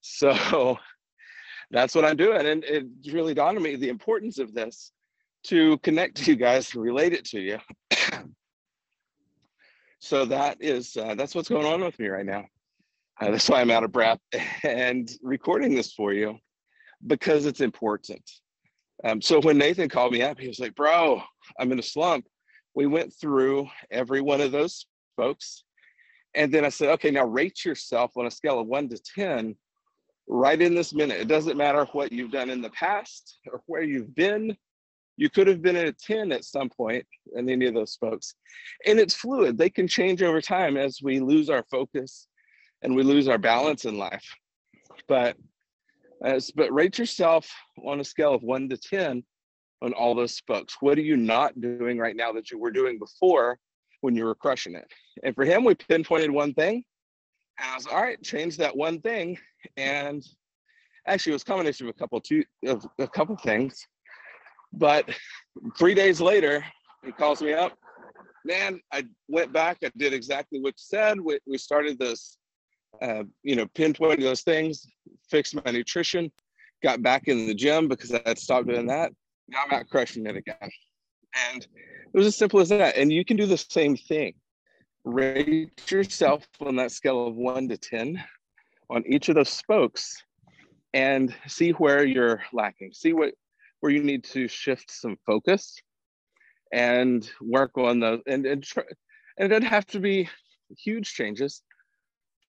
So 0.00 0.78
that's 1.70 1.94
what 1.94 2.04
I'm 2.04 2.16
doing. 2.16 2.46
And 2.46 2.64
it 2.64 2.86
really 3.12 3.34
dawned 3.34 3.56
on 3.56 3.62
me 3.62 3.76
the 3.76 3.88
importance 3.88 4.38
of 4.38 4.54
this 4.54 4.92
to 5.44 5.78
connect 5.78 6.16
to 6.16 6.30
you 6.30 6.36
guys 6.36 6.74
relate 6.74 7.12
it 7.12 7.24
to 7.26 7.40
you. 7.40 7.58
so 10.00 10.24
that 10.24 10.58
is 10.60 10.96
uh, 10.96 11.14
that's 11.14 11.34
what's 11.34 11.48
going 11.48 11.66
on 11.66 11.82
with 11.82 11.98
me 11.98 12.08
right 12.08 12.26
now. 12.26 12.44
Uh, 13.20 13.30
that's 13.30 13.48
why 13.48 13.60
I'm 13.60 13.70
out 13.70 13.84
of 13.84 13.92
breath 13.92 14.20
and 14.62 15.10
recording 15.22 15.74
this 15.74 15.92
for 15.92 16.12
you 16.12 16.38
because 17.06 17.46
it's 17.46 17.60
important. 17.60 18.28
Um, 19.04 19.22
so 19.22 19.40
when 19.40 19.58
Nathan 19.58 19.88
called 19.88 20.12
me 20.12 20.22
up, 20.22 20.40
he 20.40 20.48
was 20.48 20.58
like, 20.58 20.74
"Bro, 20.74 21.22
I'm 21.58 21.70
in 21.70 21.78
a 21.78 21.82
slump." 21.82 22.26
We 22.74 22.86
went 22.86 23.14
through 23.14 23.68
every 23.90 24.20
one 24.20 24.40
of 24.40 24.52
those 24.52 24.86
folks 25.16 25.64
and 26.38 26.54
then 26.54 26.64
I 26.64 26.68
said, 26.68 26.90
okay, 26.90 27.10
now 27.10 27.24
rate 27.24 27.64
yourself 27.64 28.16
on 28.16 28.26
a 28.26 28.30
scale 28.30 28.60
of 28.60 28.68
one 28.68 28.88
to 28.90 28.98
10 29.16 29.56
right 30.28 30.62
in 30.62 30.72
this 30.72 30.94
minute. 30.94 31.20
It 31.20 31.26
doesn't 31.26 31.56
matter 31.56 31.84
what 31.86 32.12
you've 32.12 32.30
done 32.30 32.48
in 32.48 32.62
the 32.62 32.70
past 32.70 33.38
or 33.50 33.60
where 33.66 33.82
you've 33.82 34.14
been. 34.14 34.56
You 35.16 35.28
could 35.30 35.48
have 35.48 35.62
been 35.62 35.74
at 35.74 35.88
a 35.88 35.92
10 35.92 36.30
at 36.30 36.44
some 36.44 36.68
point 36.68 37.04
in 37.34 37.50
any 37.50 37.66
of 37.66 37.74
those 37.74 37.96
folks. 37.96 38.36
And 38.86 39.00
it's 39.00 39.16
fluid. 39.16 39.58
They 39.58 39.68
can 39.68 39.88
change 39.88 40.22
over 40.22 40.40
time 40.40 40.76
as 40.76 41.00
we 41.02 41.18
lose 41.18 41.50
our 41.50 41.64
focus 41.68 42.28
and 42.82 42.94
we 42.94 43.02
lose 43.02 43.26
our 43.26 43.38
balance 43.38 43.84
in 43.84 43.98
life. 43.98 44.24
But 45.08 45.36
as 46.22 46.52
but 46.52 46.72
rate 46.72 47.00
yourself 47.00 47.50
on 47.84 47.98
a 47.98 48.04
scale 48.04 48.32
of 48.32 48.44
one 48.44 48.68
to 48.68 48.76
10 48.76 49.24
on 49.82 49.92
all 49.92 50.14
those 50.14 50.36
spokes. 50.36 50.76
What 50.78 50.98
are 50.98 51.02
you 51.02 51.16
not 51.16 51.60
doing 51.60 51.98
right 51.98 52.14
now 52.14 52.30
that 52.34 52.52
you 52.52 52.60
were 52.60 52.70
doing 52.70 52.96
before 52.96 53.58
when 54.00 54.14
you 54.14 54.24
were 54.24 54.34
crushing 54.34 54.74
it. 54.74 54.86
And 55.22 55.34
for 55.34 55.44
him, 55.44 55.64
we 55.64 55.74
pinpointed 55.74 56.30
one 56.30 56.54
thing. 56.54 56.84
And 57.58 57.70
I 57.70 57.74
was 57.74 57.86
all 57.86 58.02
right, 58.02 58.22
change 58.22 58.56
that 58.58 58.76
one 58.76 59.00
thing. 59.00 59.38
And 59.76 60.24
actually, 61.06 61.32
it 61.32 61.34
was 61.34 61.42
a 61.42 61.46
combination 61.46 61.86
of 61.86 61.94
a 61.94 61.98
couple 61.98 62.20
two 62.20 62.44
of 62.66 62.86
a 62.98 63.08
couple 63.08 63.36
things. 63.36 63.86
But 64.72 65.08
three 65.78 65.94
days 65.94 66.20
later, 66.20 66.64
he 67.04 67.12
calls 67.12 67.42
me 67.42 67.52
up. 67.52 67.76
Man, 68.44 68.80
I 68.92 69.04
went 69.28 69.52
back. 69.52 69.78
I 69.84 69.90
did 69.96 70.12
exactly 70.12 70.60
what 70.60 70.74
you 70.74 70.74
said. 70.76 71.20
We, 71.20 71.38
we 71.46 71.58
started 71.58 71.98
this, 71.98 72.38
uh, 73.02 73.24
you 73.42 73.56
know, 73.56 73.66
pinpointing 73.66 74.22
those 74.22 74.42
things, 74.42 74.86
fixed 75.28 75.54
my 75.54 75.70
nutrition, 75.70 76.30
got 76.82 77.02
back 77.02 77.26
in 77.26 77.46
the 77.46 77.54
gym 77.54 77.88
because 77.88 78.14
I 78.14 78.20
had 78.24 78.38
stopped 78.38 78.68
doing 78.68 78.86
that. 78.86 79.12
Now 79.48 79.64
I'm 79.66 79.72
out 79.72 79.88
crushing 79.88 80.26
it 80.26 80.36
again. 80.36 80.70
And 81.52 81.66
it 82.12 82.16
was 82.16 82.26
as 82.26 82.36
simple 82.36 82.60
as 82.60 82.70
that. 82.70 82.96
And 82.96 83.12
you 83.12 83.24
can 83.24 83.36
do 83.36 83.46
the 83.46 83.58
same 83.58 83.96
thing. 83.96 84.34
Rate 85.04 85.90
yourself 85.90 86.46
on 86.60 86.76
that 86.76 86.92
scale 86.92 87.26
of 87.26 87.34
one 87.34 87.68
to 87.68 87.76
10 87.76 88.22
on 88.90 89.04
each 89.06 89.28
of 89.28 89.34
those 89.34 89.50
spokes 89.50 90.22
and 90.94 91.34
see 91.46 91.70
where 91.72 92.04
you're 92.04 92.42
lacking. 92.52 92.92
See 92.92 93.12
what 93.12 93.34
where 93.80 93.92
you 93.92 94.02
need 94.02 94.24
to 94.24 94.48
shift 94.48 94.90
some 94.90 95.16
focus 95.24 95.76
and 96.72 97.30
work 97.40 97.78
on 97.78 98.00
those 98.00 98.20
and 98.26 98.44
and, 98.44 98.66
and 98.76 98.86
it 99.38 99.48
doesn't 99.48 99.68
have 99.68 99.86
to 99.86 100.00
be 100.00 100.28
huge 100.76 101.12
changes. 101.12 101.62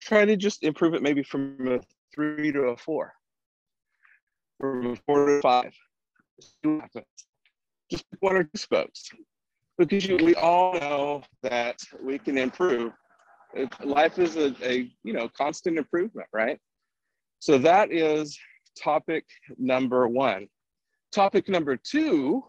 Try 0.00 0.24
to 0.24 0.36
just 0.36 0.64
improve 0.64 0.94
it 0.94 1.02
maybe 1.02 1.22
from 1.22 1.68
a 1.68 1.80
three 2.14 2.50
to 2.52 2.60
a 2.62 2.76
four, 2.76 3.12
from 4.58 4.86
a 4.86 4.96
four 4.96 5.26
to 5.26 5.40
five. 5.40 5.74
Just 7.90 8.06
one 8.20 8.36
or 8.36 8.44
two 8.44 8.58
spokes 8.58 9.10
because 9.80 10.06
you, 10.06 10.16
we 10.22 10.34
all 10.34 10.74
know 10.74 11.22
that 11.42 11.80
we 12.02 12.18
can 12.18 12.36
improve. 12.36 12.92
Life 13.82 14.18
is 14.18 14.36
a, 14.36 14.54
a 14.62 14.90
you 15.02 15.12
know 15.12 15.28
constant 15.28 15.78
improvement, 15.78 16.28
right? 16.32 16.58
So 17.40 17.58
that 17.58 17.90
is 17.90 18.38
topic 18.80 19.24
number 19.58 20.06
one. 20.06 20.46
topic 21.12 21.48
number 21.48 21.76
two. 21.76 22.44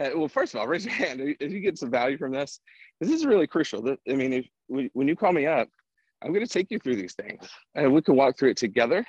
Uh, 0.00 0.10
well, 0.14 0.28
first 0.28 0.54
of 0.54 0.60
all, 0.60 0.66
raise 0.66 0.84
your 0.84 0.94
hand 0.94 1.20
if 1.20 1.52
you 1.52 1.60
get 1.60 1.78
some 1.78 1.90
value 1.90 2.16
from 2.16 2.32
this. 2.32 2.60
This 3.00 3.10
is 3.10 3.26
really 3.26 3.46
crucial. 3.46 3.96
I 4.08 4.14
mean, 4.14 4.32
if, 4.32 4.46
when 4.92 5.08
you 5.08 5.16
call 5.16 5.32
me 5.32 5.46
up, 5.46 5.68
I'm 6.22 6.32
going 6.32 6.44
to 6.44 6.52
take 6.52 6.70
you 6.70 6.78
through 6.78 6.96
these 6.96 7.14
things, 7.14 7.48
and 7.74 7.92
we 7.92 8.02
can 8.02 8.16
walk 8.16 8.38
through 8.38 8.50
it 8.50 8.56
together 8.56 9.04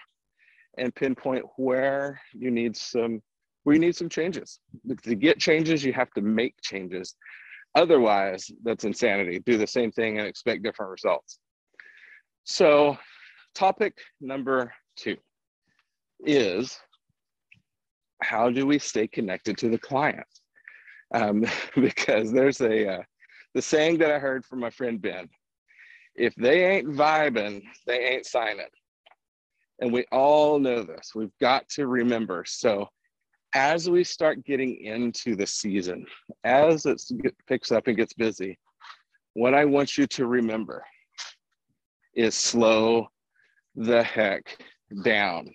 and 0.77 0.93
pinpoint 0.93 1.46
where 1.58 2.22
you 2.34 2.51
need 2.51 2.75
some 2.75 3.22
you 3.65 3.79
need 3.79 3.95
some 3.95 4.09
changes. 4.09 4.59
To 5.03 5.15
get 5.15 5.39
changes, 5.39 5.83
you 5.83 5.93
have 5.93 6.11
to 6.11 6.21
make 6.21 6.55
changes. 6.61 7.15
Otherwise, 7.75 8.49
that's 8.63 8.83
insanity. 8.83 9.39
Do 9.39 9.57
the 9.57 9.67
same 9.67 9.91
thing 9.91 10.17
and 10.17 10.27
expect 10.27 10.63
different 10.63 10.91
results. 10.91 11.39
So, 12.45 12.97
topic 13.53 13.97
number 14.21 14.73
two 14.95 15.17
is 16.25 16.77
how 18.21 18.49
do 18.49 18.65
we 18.65 18.79
stay 18.79 19.07
connected 19.07 19.57
to 19.59 19.69
the 19.69 19.77
client? 19.77 20.27
Um, 21.13 21.45
because 21.75 22.31
there's 22.31 22.61
a 22.61 22.99
uh, 22.99 23.01
the 23.53 23.61
saying 23.61 23.99
that 23.99 24.11
I 24.11 24.19
heard 24.19 24.45
from 24.45 24.59
my 24.59 24.69
friend 24.69 25.01
Ben: 25.01 25.29
if 26.15 26.33
they 26.35 26.65
ain't 26.65 26.89
vibing, 26.89 27.63
they 27.85 27.99
ain't 27.99 28.25
signing. 28.25 28.65
And 29.81 29.93
we 29.93 30.05
all 30.11 30.59
know 30.59 30.83
this. 30.83 31.13
We've 31.15 31.37
got 31.39 31.69
to 31.69 31.87
remember. 31.87 32.43
So, 32.45 32.89
as 33.55 33.89
we 33.89 34.03
start 34.03 34.45
getting 34.45 34.77
into 34.83 35.35
the 35.35 35.47
season, 35.47 36.05
as 36.43 36.85
it 36.85 37.01
picks 37.47 37.71
up 37.71 37.87
and 37.87 37.97
gets 37.97 38.13
busy, 38.13 38.57
what 39.33 39.53
I 39.53 39.65
want 39.65 39.97
you 39.97 40.07
to 40.07 40.27
remember 40.27 40.83
is 42.13 42.35
slow 42.35 43.07
the 43.75 44.03
heck 44.03 44.61
down. 45.03 45.53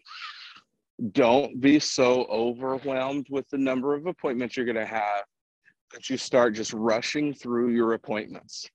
Don't 1.12 1.60
be 1.60 1.78
so 1.78 2.24
overwhelmed 2.30 3.26
with 3.30 3.48
the 3.50 3.58
number 3.58 3.94
of 3.94 4.06
appointments 4.06 4.56
you're 4.56 4.66
going 4.66 4.76
to 4.76 4.86
have 4.86 5.24
that 5.92 6.08
you 6.08 6.16
start 6.16 6.54
just 6.54 6.72
rushing 6.72 7.34
through 7.34 7.70
your 7.70 7.94
appointments. 7.94 8.68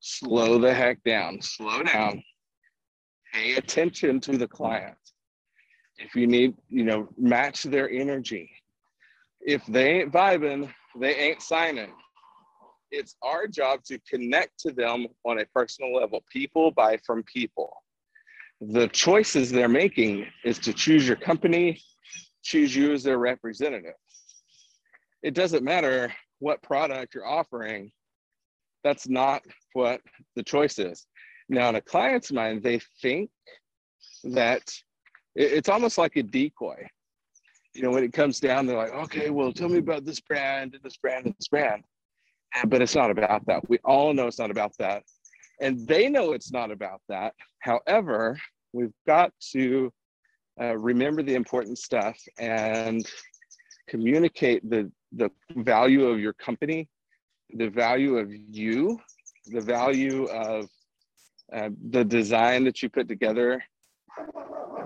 Slow 0.00 0.58
the 0.58 0.72
heck 0.72 1.02
down. 1.02 1.40
Slow 1.40 1.82
down 1.82 2.22
pay 3.36 3.54
attention 3.54 4.20
to 4.20 4.38
the 4.38 4.48
client. 4.48 4.96
If 5.98 6.14
you 6.14 6.26
need, 6.26 6.54
you 6.68 6.84
know, 6.84 7.08
match 7.16 7.62
their 7.62 7.88
energy. 7.90 8.50
If 9.40 9.64
they 9.66 10.00
ain't 10.00 10.12
vibing, 10.12 10.72
they 10.98 11.14
ain't 11.14 11.42
signing. 11.42 11.92
It's 12.90 13.16
our 13.22 13.46
job 13.46 13.82
to 13.84 13.98
connect 14.08 14.58
to 14.60 14.72
them 14.72 15.06
on 15.24 15.40
a 15.40 15.46
personal 15.46 15.94
level. 15.94 16.22
People 16.30 16.70
buy 16.70 16.98
from 17.04 17.22
people. 17.24 17.72
The 18.60 18.88
choices 18.88 19.50
they're 19.50 19.68
making 19.68 20.26
is 20.44 20.58
to 20.60 20.72
choose 20.72 21.06
your 21.06 21.16
company, 21.16 21.80
choose 22.42 22.74
you 22.74 22.92
as 22.92 23.02
their 23.02 23.18
representative. 23.18 23.94
It 25.22 25.34
doesn't 25.34 25.64
matter 25.64 26.12
what 26.38 26.62
product 26.62 27.14
you're 27.14 27.26
offering. 27.26 27.90
That's 28.84 29.08
not 29.08 29.42
what 29.72 30.00
the 30.36 30.42
choice 30.42 30.78
is. 30.78 31.06
Now, 31.48 31.68
in 31.68 31.74
a 31.76 31.80
client's 31.80 32.32
mind, 32.32 32.62
they 32.62 32.80
think 33.02 33.30
that 34.24 34.62
it's 35.36 35.68
almost 35.68 35.98
like 35.98 36.16
a 36.16 36.22
decoy. 36.22 36.88
You 37.74 37.82
know, 37.82 37.90
when 37.90 38.04
it 38.04 38.12
comes 38.12 38.40
down, 38.40 38.66
they're 38.66 38.76
like, 38.76 38.94
okay, 38.94 39.28
well, 39.28 39.52
tell 39.52 39.68
me 39.68 39.78
about 39.78 40.04
this 40.06 40.18
brand 40.18 40.74
and 40.74 40.82
this 40.82 40.96
brand 40.96 41.26
and 41.26 41.34
this 41.38 41.48
brand. 41.48 41.84
But 42.66 42.80
it's 42.80 42.94
not 42.94 43.10
about 43.10 43.44
that. 43.46 43.68
We 43.68 43.78
all 43.84 44.14
know 44.14 44.26
it's 44.26 44.38
not 44.38 44.50
about 44.50 44.72
that. 44.78 45.02
And 45.60 45.86
they 45.86 46.08
know 46.08 46.32
it's 46.32 46.50
not 46.52 46.70
about 46.70 47.02
that. 47.10 47.34
However, 47.58 48.38
we've 48.72 48.94
got 49.06 49.32
to 49.52 49.92
uh, 50.58 50.76
remember 50.78 51.22
the 51.22 51.34
important 51.34 51.78
stuff 51.78 52.18
and 52.38 53.06
communicate 53.88 54.68
the, 54.68 54.90
the 55.12 55.30
value 55.56 56.06
of 56.06 56.18
your 56.18 56.32
company, 56.32 56.88
the 57.54 57.68
value 57.68 58.16
of 58.16 58.32
you, 58.32 58.98
the 59.46 59.60
value 59.60 60.24
of 60.26 60.66
uh, 61.52 61.68
the 61.90 62.04
design 62.04 62.64
that 62.64 62.82
you 62.82 62.88
put 62.88 63.06
together 63.06 63.62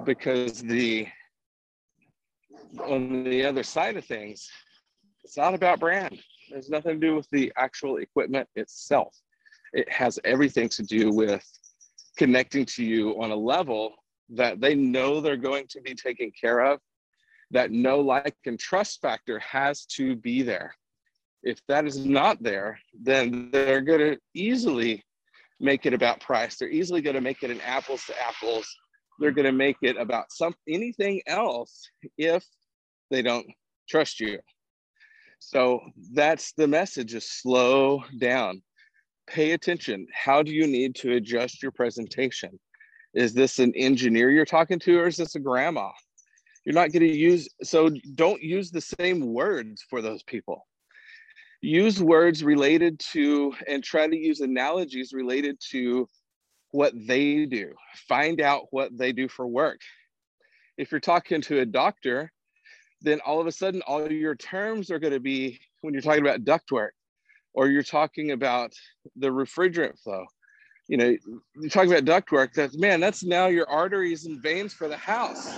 because 0.04 0.62
the 0.62 1.06
on 2.84 3.24
the 3.24 3.44
other 3.44 3.62
side 3.62 3.96
of 3.96 4.04
things 4.04 4.48
it's 5.24 5.36
not 5.36 5.54
about 5.54 5.80
brand 5.80 6.18
there's 6.50 6.70
nothing 6.70 7.00
to 7.00 7.06
do 7.06 7.14
with 7.14 7.28
the 7.30 7.52
actual 7.56 7.98
equipment 7.98 8.48
itself 8.56 9.14
it 9.72 9.90
has 9.90 10.18
everything 10.24 10.68
to 10.68 10.82
do 10.82 11.10
with 11.10 11.44
connecting 12.16 12.64
to 12.64 12.84
you 12.84 13.20
on 13.22 13.30
a 13.30 13.36
level 13.36 13.94
that 14.28 14.60
they 14.60 14.74
know 14.74 15.20
they're 15.20 15.36
going 15.36 15.66
to 15.68 15.80
be 15.80 15.94
taken 15.94 16.30
care 16.38 16.60
of 16.60 16.80
that 17.50 17.70
no 17.70 18.00
like 18.00 18.36
and 18.46 18.58
trust 18.58 19.00
factor 19.00 19.38
has 19.40 19.84
to 19.84 20.16
be 20.16 20.42
there 20.42 20.74
if 21.42 21.60
that 21.68 21.86
is 21.86 22.04
not 22.04 22.42
there 22.42 22.78
then 23.00 23.50
they're 23.52 23.80
going 23.80 24.00
to 24.00 24.18
easily 24.34 25.02
make 25.60 25.86
it 25.86 25.94
about 25.94 26.20
price. 26.20 26.56
They're 26.56 26.70
easily 26.70 27.02
going 27.02 27.14
to 27.14 27.20
make 27.20 27.42
it 27.42 27.50
an 27.50 27.60
apples 27.60 28.04
to 28.06 28.14
apples. 28.20 28.66
They're 29.20 29.30
going 29.30 29.46
to 29.46 29.52
make 29.52 29.76
it 29.82 29.96
about 29.96 30.32
some 30.32 30.54
anything 30.66 31.20
else 31.26 31.88
if 32.18 32.44
they 33.10 33.22
don't 33.22 33.46
trust 33.88 34.18
you. 34.18 34.38
So 35.38 35.80
that's 36.12 36.52
the 36.52 36.66
message 36.66 37.14
is 37.14 37.30
slow 37.30 38.02
down. 38.18 38.62
Pay 39.26 39.52
attention. 39.52 40.06
How 40.12 40.42
do 40.42 40.52
you 40.52 40.66
need 40.66 40.96
to 40.96 41.12
adjust 41.12 41.62
your 41.62 41.70
presentation? 41.70 42.58
Is 43.14 43.34
this 43.34 43.58
an 43.58 43.72
engineer 43.76 44.30
you're 44.30 44.44
talking 44.44 44.78
to 44.80 44.98
or 44.98 45.06
is 45.06 45.16
this 45.16 45.34
a 45.34 45.40
grandma? 45.40 45.90
You're 46.64 46.74
not 46.74 46.92
going 46.92 47.06
to 47.06 47.16
use 47.16 47.48
so 47.62 47.90
don't 48.14 48.42
use 48.42 48.70
the 48.70 48.80
same 48.80 49.32
words 49.32 49.84
for 49.88 50.02
those 50.02 50.22
people 50.22 50.66
use 51.62 52.02
words 52.02 52.42
related 52.42 52.98
to 52.98 53.52
and 53.68 53.84
try 53.84 54.06
to 54.06 54.16
use 54.16 54.40
analogies 54.40 55.12
related 55.12 55.58
to 55.70 56.08
what 56.72 56.92
they 56.94 57.46
do. 57.46 57.72
Find 58.08 58.40
out 58.40 58.66
what 58.70 58.96
they 58.96 59.12
do 59.12 59.28
for 59.28 59.46
work. 59.46 59.80
If 60.78 60.90
you're 60.90 61.00
talking 61.00 61.40
to 61.42 61.60
a 61.60 61.66
doctor, 61.66 62.32
then 63.02 63.20
all 63.20 63.40
of 63.40 63.46
a 63.46 63.52
sudden 63.52 63.82
all 63.82 64.10
your 64.10 64.34
terms 64.34 64.90
are 64.90 64.98
going 64.98 65.12
to 65.12 65.20
be 65.20 65.58
when 65.80 65.94
you're 65.94 66.02
talking 66.02 66.26
about 66.26 66.44
ductwork 66.44 66.90
or 67.54 67.68
you're 67.68 67.82
talking 67.82 68.30
about 68.32 68.72
the 69.16 69.28
refrigerant 69.28 69.98
flow. 69.98 70.24
You 70.88 70.96
know, 70.96 71.16
you're 71.56 71.70
talking 71.70 71.92
about 71.92 72.04
ductwork, 72.04 72.52
that's 72.52 72.76
man, 72.76 73.00
that's 73.00 73.22
now 73.22 73.46
your 73.46 73.68
arteries 73.68 74.26
and 74.26 74.42
veins 74.42 74.72
for 74.72 74.88
the 74.88 74.96
house. 74.96 75.52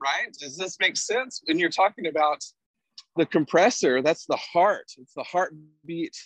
Right? 0.00 0.32
Does 0.38 0.56
this 0.56 0.76
make 0.78 0.96
sense? 0.96 1.42
When 1.46 1.58
you're 1.58 1.70
talking 1.70 2.06
about 2.06 2.44
the 3.16 3.26
compressor, 3.26 4.02
that's 4.02 4.26
the 4.26 4.36
heart. 4.36 4.86
It's 4.98 5.14
the 5.14 5.24
heartbeat 5.24 6.16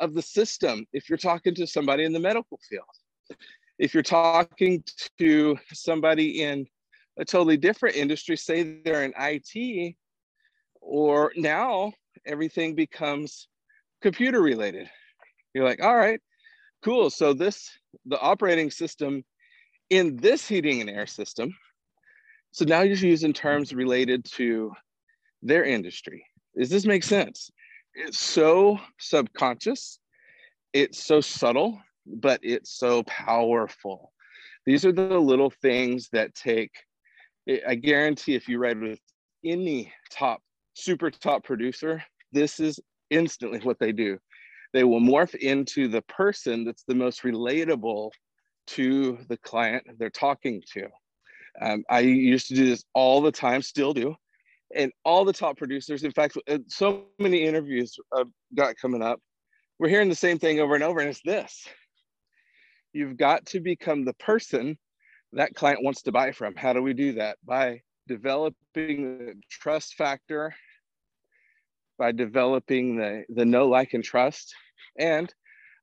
of 0.00 0.14
the 0.14 0.22
system. 0.22 0.86
If 0.92 1.08
you're 1.08 1.18
talking 1.18 1.54
to 1.56 1.66
somebody 1.66 2.04
in 2.04 2.12
the 2.12 2.20
medical 2.20 2.58
field, 2.68 2.84
if 3.78 3.94
you're 3.94 4.02
talking 4.02 4.82
to 5.18 5.58
somebody 5.72 6.42
in 6.42 6.66
a 7.18 7.24
totally 7.24 7.56
different 7.56 7.96
industry, 7.96 8.36
say 8.36 8.80
they're 8.84 9.04
in 9.04 9.12
IT, 9.18 9.96
or 10.80 11.32
now 11.36 11.92
everything 12.26 12.74
becomes 12.74 13.48
computer 14.00 14.40
related. 14.40 14.88
You're 15.54 15.64
like, 15.64 15.82
all 15.82 15.96
right, 15.96 16.20
cool. 16.82 17.10
So 17.10 17.32
this, 17.32 17.70
the 18.06 18.20
operating 18.20 18.70
system 18.70 19.24
in 19.90 20.16
this 20.16 20.46
heating 20.46 20.80
and 20.80 20.90
air 20.90 21.06
system. 21.06 21.56
So 22.50 22.64
now 22.64 22.82
you're 22.82 22.96
using 22.96 23.32
terms 23.32 23.72
related 23.72 24.24
to 24.32 24.72
their 25.42 25.64
industry. 25.64 26.24
Does 26.56 26.70
this 26.70 26.84
make 26.84 27.04
sense? 27.04 27.50
It's 28.00 28.20
so 28.20 28.78
subconscious, 29.00 29.98
it's 30.72 31.04
so 31.04 31.20
subtle, 31.20 31.82
but 32.06 32.38
it's 32.44 32.70
so 32.78 33.02
powerful. 33.02 34.12
These 34.64 34.84
are 34.84 34.92
the 34.92 35.18
little 35.18 35.50
things 35.50 36.08
that 36.12 36.36
take, 36.36 36.70
I 37.66 37.74
guarantee 37.74 38.36
if 38.36 38.46
you 38.46 38.60
read 38.60 38.78
with 38.78 39.00
any 39.44 39.92
top, 40.12 40.40
super 40.74 41.10
top 41.10 41.42
producer, 41.42 42.04
this 42.30 42.60
is 42.60 42.78
instantly 43.10 43.58
what 43.58 43.80
they 43.80 43.90
do. 43.90 44.18
They 44.72 44.84
will 44.84 45.00
morph 45.00 45.34
into 45.34 45.88
the 45.88 46.02
person 46.02 46.64
that's 46.64 46.84
the 46.84 46.94
most 46.94 47.22
relatable 47.22 48.12
to 48.68 49.18
the 49.28 49.38
client 49.38 49.84
they're 49.98 50.08
talking 50.08 50.62
to. 50.74 50.86
Um, 51.60 51.82
I 51.90 52.00
used 52.00 52.46
to 52.46 52.54
do 52.54 52.64
this 52.64 52.84
all 52.94 53.20
the 53.22 53.32
time, 53.32 53.60
still 53.60 53.92
do 53.92 54.14
and 54.74 54.92
all 55.04 55.24
the 55.24 55.32
top 55.32 55.56
producers. 55.56 56.04
In 56.04 56.12
fact, 56.12 56.36
uh, 56.48 56.58
so 56.68 57.06
many 57.18 57.44
interviews 57.44 57.96
I've 58.14 58.30
got 58.54 58.76
coming 58.76 59.02
up. 59.02 59.20
We're 59.78 59.88
hearing 59.88 60.08
the 60.08 60.14
same 60.14 60.38
thing 60.38 60.60
over 60.60 60.74
and 60.74 60.84
over, 60.84 61.00
and 61.00 61.08
it's 61.08 61.22
this 61.24 61.66
you've 62.92 63.16
got 63.16 63.46
to 63.46 63.60
become 63.60 64.04
the 64.04 64.14
person 64.14 64.78
that 65.32 65.54
client 65.54 65.82
wants 65.82 66.02
to 66.02 66.12
buy 66.12 66.32
from. 66.32 66.54
How 66.56 66.72
do 66.72 66.82
we 66.82 66.94
do 66.94 67.12
that? 67.12 67.38
By 67.44 67.82
developing 68.06 68.56
the 68.74 69.34
trust 69.50 69.94
factor, 69.94 70.54
by 71.98 72.12
developing 72.12 72.96
the, 72.96 73.24
the 73.28 73.44
know, 73.44 73.68
like, 73.68 73.92
and 73.94 74.02
trust. 74.02 74.54
And 74.98 75.32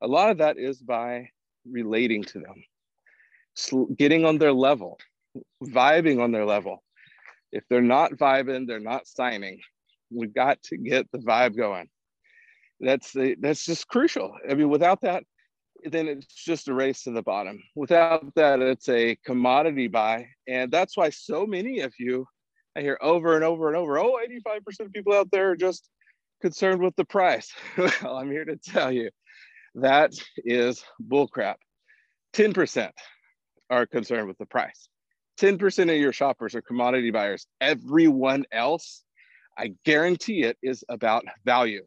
a 0.01 0.07
lot 0.07 0.31
of 0.31 0.39
that 0.39 0.57
is 0.57 0.81
by 0.81 1.29
relating 1.69 2.23
to 2.23 2.39
them, 2.39 3.87
getting 3.95 4.25
on 4.25 4.37
their 4.37 4.53
level, 4.53 4.99
vibing 5.63 6.21
on 6.21 6.31
their 6.31 6.45
level 6.45 6.83
If 7.51 7.63
they're 7.69 7.81
not 7.81 8.13
vibing, 8.13 8.67
they're 8.67 8.79
not 8.79 9.07
signing. 9.07 9.59
We've 10.11 10.33
got 10.33 10.61
to 10.63 10.77
get 10.77 11.11
the 11.11 11.19
vibe 11.19 11.55
going. 11.55 11.87
That's 12.79 13.11
the, 13.13 13.35
that's 13.39 13.65
just 13.65 13.87
crucial. 13.87 14.35
I 14.49 14.53
mean, 14.53 14.69
without 14.69 15.01
that, 15.01 15.23
then 15.83 16.07
it's 16.07 16.33
just 16.33 16.67
a 16.67 16.73
race 16.73 17.03
to 17.03 17.11
the 17.11 17.21
bottom. 17.21 17.61
Without 17.75 18.33
that, 18.35 18.59
it's 18.59 18.89
a 18.89 19.17
commodity 19.25 19.87
buy. 19.87 20.27
And 20.47 20.71
that's 20.71 20.97
why 20.97 21.09
so 21.09 21.45
many 21.45 21.81
of 21.81 21.93
you, 21.99 22.27
I 22.75 22.81
hear 22.81 22.97
over 23.01 23.35
and 23.35 23.43
over 23.43 23.67
and 23.67 23.77
over, 23.77 23.97
oh, 23.99 24.19
85% 24.47 24.85
of 24.87 24.93
people 24.93 25.13
out 25.13 25.31
there 25.31 25.51
are 25.51 25.55
just 25.55 25.87
concerned 26.41 26.81
with 26.81 26.95
the 26.95 27.05
price. 27.05 27.51
well, 27.77 28.17
I'm 28.17 28.31
here 28.31 28.45
to 28.45 28.57
tell 28.57 28.91
you 28.91 29.09
that 29.75 30.13
is 30.37 30.83
bullcrap. 31.01 31.55
10% 32.33 32.91
are 33.69 33.85
concerned 33.85 34.27
with 34.27 34.37
the 34.37 34.45
price. 34.45 34.89
10% 35.39 35.91
of 35.91 35.97
your 35.97 36.13
shoppers 36.13 36.55
are 36.55 36.61
commodity 36.61 37.11
buyers. 37.11 37.45
Everyone 37.59 38.45
else, 38.51 39.03
I 39.57 39.73
guarantee 39.83 40.43
it, 40.43 40.57
is 40.61 40.83
about 40.89 41.25
value 41.45 41.83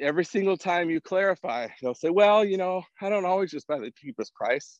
every 0.00 0.24
single 0.24 0.56
time 0.56 0.90
you 0.90 1.00
clarify, 1.00 1.68
they'll 1.80 1.94
say, 1.94 2.10
well, 2.10 2.44
you 2.44 2.56
know, 2.56 2.82
I 3.00 3.08
don't 3.08 3.24
always 3.26 3.50
just 3.50 3.66
buy 3.66 3.78
the 3.78 3.90
cheapest 3.90 4.34
price. 4.34 4.78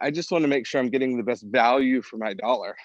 I 0.00 0.10
just 0.10 0.30
want 0.30 0.42
to 0.42 0.48
make 0.48 0.66
sure 0.66 0.80
I'm 0.80 0.90
getting 0.90 1.16
the 1.16 1.22
best 1.22 1.44
value 1.46 2.02
for 2.02 2.16
my 2.16 2.34
dollar. 2.34 2.76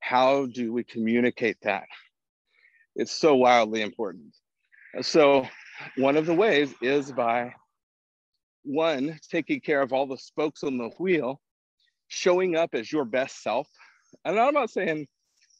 How 0.00 0.46
do 0.46 0.72
we 0.72 0.84
communicate 0.84 1.58
that? 1.62 1.84
It's 2.96 3.12
so 3.12 3.36
wildly 3.36 3.82
important. 3.82 4.34
So, 5.00 5.46
one 5.96 6.16
of 6.16 6.26
the 6.26 6.34
ways 6.34 6.74
is 6.82 7.12
by 7.12 7.54
one, 8.62 9.18
taking 9.30 9.60
care 9.60 9.80
of 9.80 9.92
all 9.92 10.06
the 10.06 10.18
spokes 10.18 10.62
on 10.62 10.76
the 10.76 10.90
wheel, 10.98 11.40
showing 12.12 12.56
up 12.56 12.74
as 12.74 12.92
your 12.92 13.06
best 13.06 13.42
self. 13.42 13.66
And 14.24 14.38
I'm 14.38 14.52
not 14.52 14.70
saying 14.70 15.06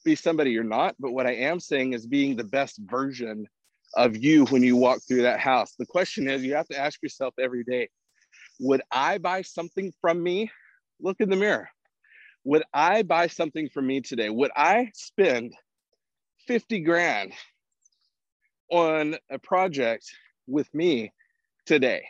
be 0.04 0.14
somebody 0.14 0.50
you're 0.50 0.64
not, 0.64 0.94
but 1.00 1.12
what 1.12 1.26
I 1.26 1.32
am 1.32 1.60
saying 1.60 1.94
is 1.94 2.06
being 2.06 2.36
the 2.36 2.44
best 2.44 2.78
version 2.84 3.46
of 3.94 4.16
you 4.16 4.44
when 4.46 4.62
you 4.62 4.76
walk 4.76 5.00
through 5.06 5.22
that 5.22 5.40
house. 5.40 5.74
The 5.78 5.86
question 5.86 6.28
is 6.28 6.44
you 6.44 6.54
have 6.54 6.68
to 6.68 6.78
ask 6.78 7.02
yourself 7.02 7.34
every 7.38 7.64
day 7.64 7.88
would 8.60 8.82
I 8.90 9.18
buy 9.18 9.42
something 9.42 9.92
from 10.00 10.22
me? 10.22 10.50
Look 11.00 11.20
in 11.20 11.30
the 11.30 11.36
mirror. 11.36 11.68
Would 12.44 12.62
I 12.72 13.02
buy 13.02 13.26
something 13.28 13.68
from 13.70 13.86
me 13.86 14.02
today? 14.02 14.28
Would 14.28 14.50
I 14.54 14.90
spend 14.94 15.54
50 16.46 16.80
grand 16.80 17.32
on 18.70 19.16
a 19.30 19.38
project 19.38 20.04
with 20.46 20.72
me 20.74 21.12
today? 21.66 22.04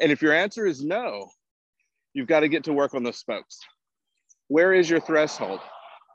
And 0.00 0.10
if 0.10 0.20
your 0.20 0.32
answer 0.32 0.66
is 0.66 0.84
no, 0.84 1.30
you've 2.14 2.26
got 2.26 2.40
to 2.40 2.48
get 2.48 2.64
to 2.64 2.72
work 2.72 2.94
on 2.94 3.02
those 3.02 3.18
spokes. 3.18 3.58
Where 4.48 4.72
is 4.72 4.90
your 4.90 5.00
threshold? 5.00 5.60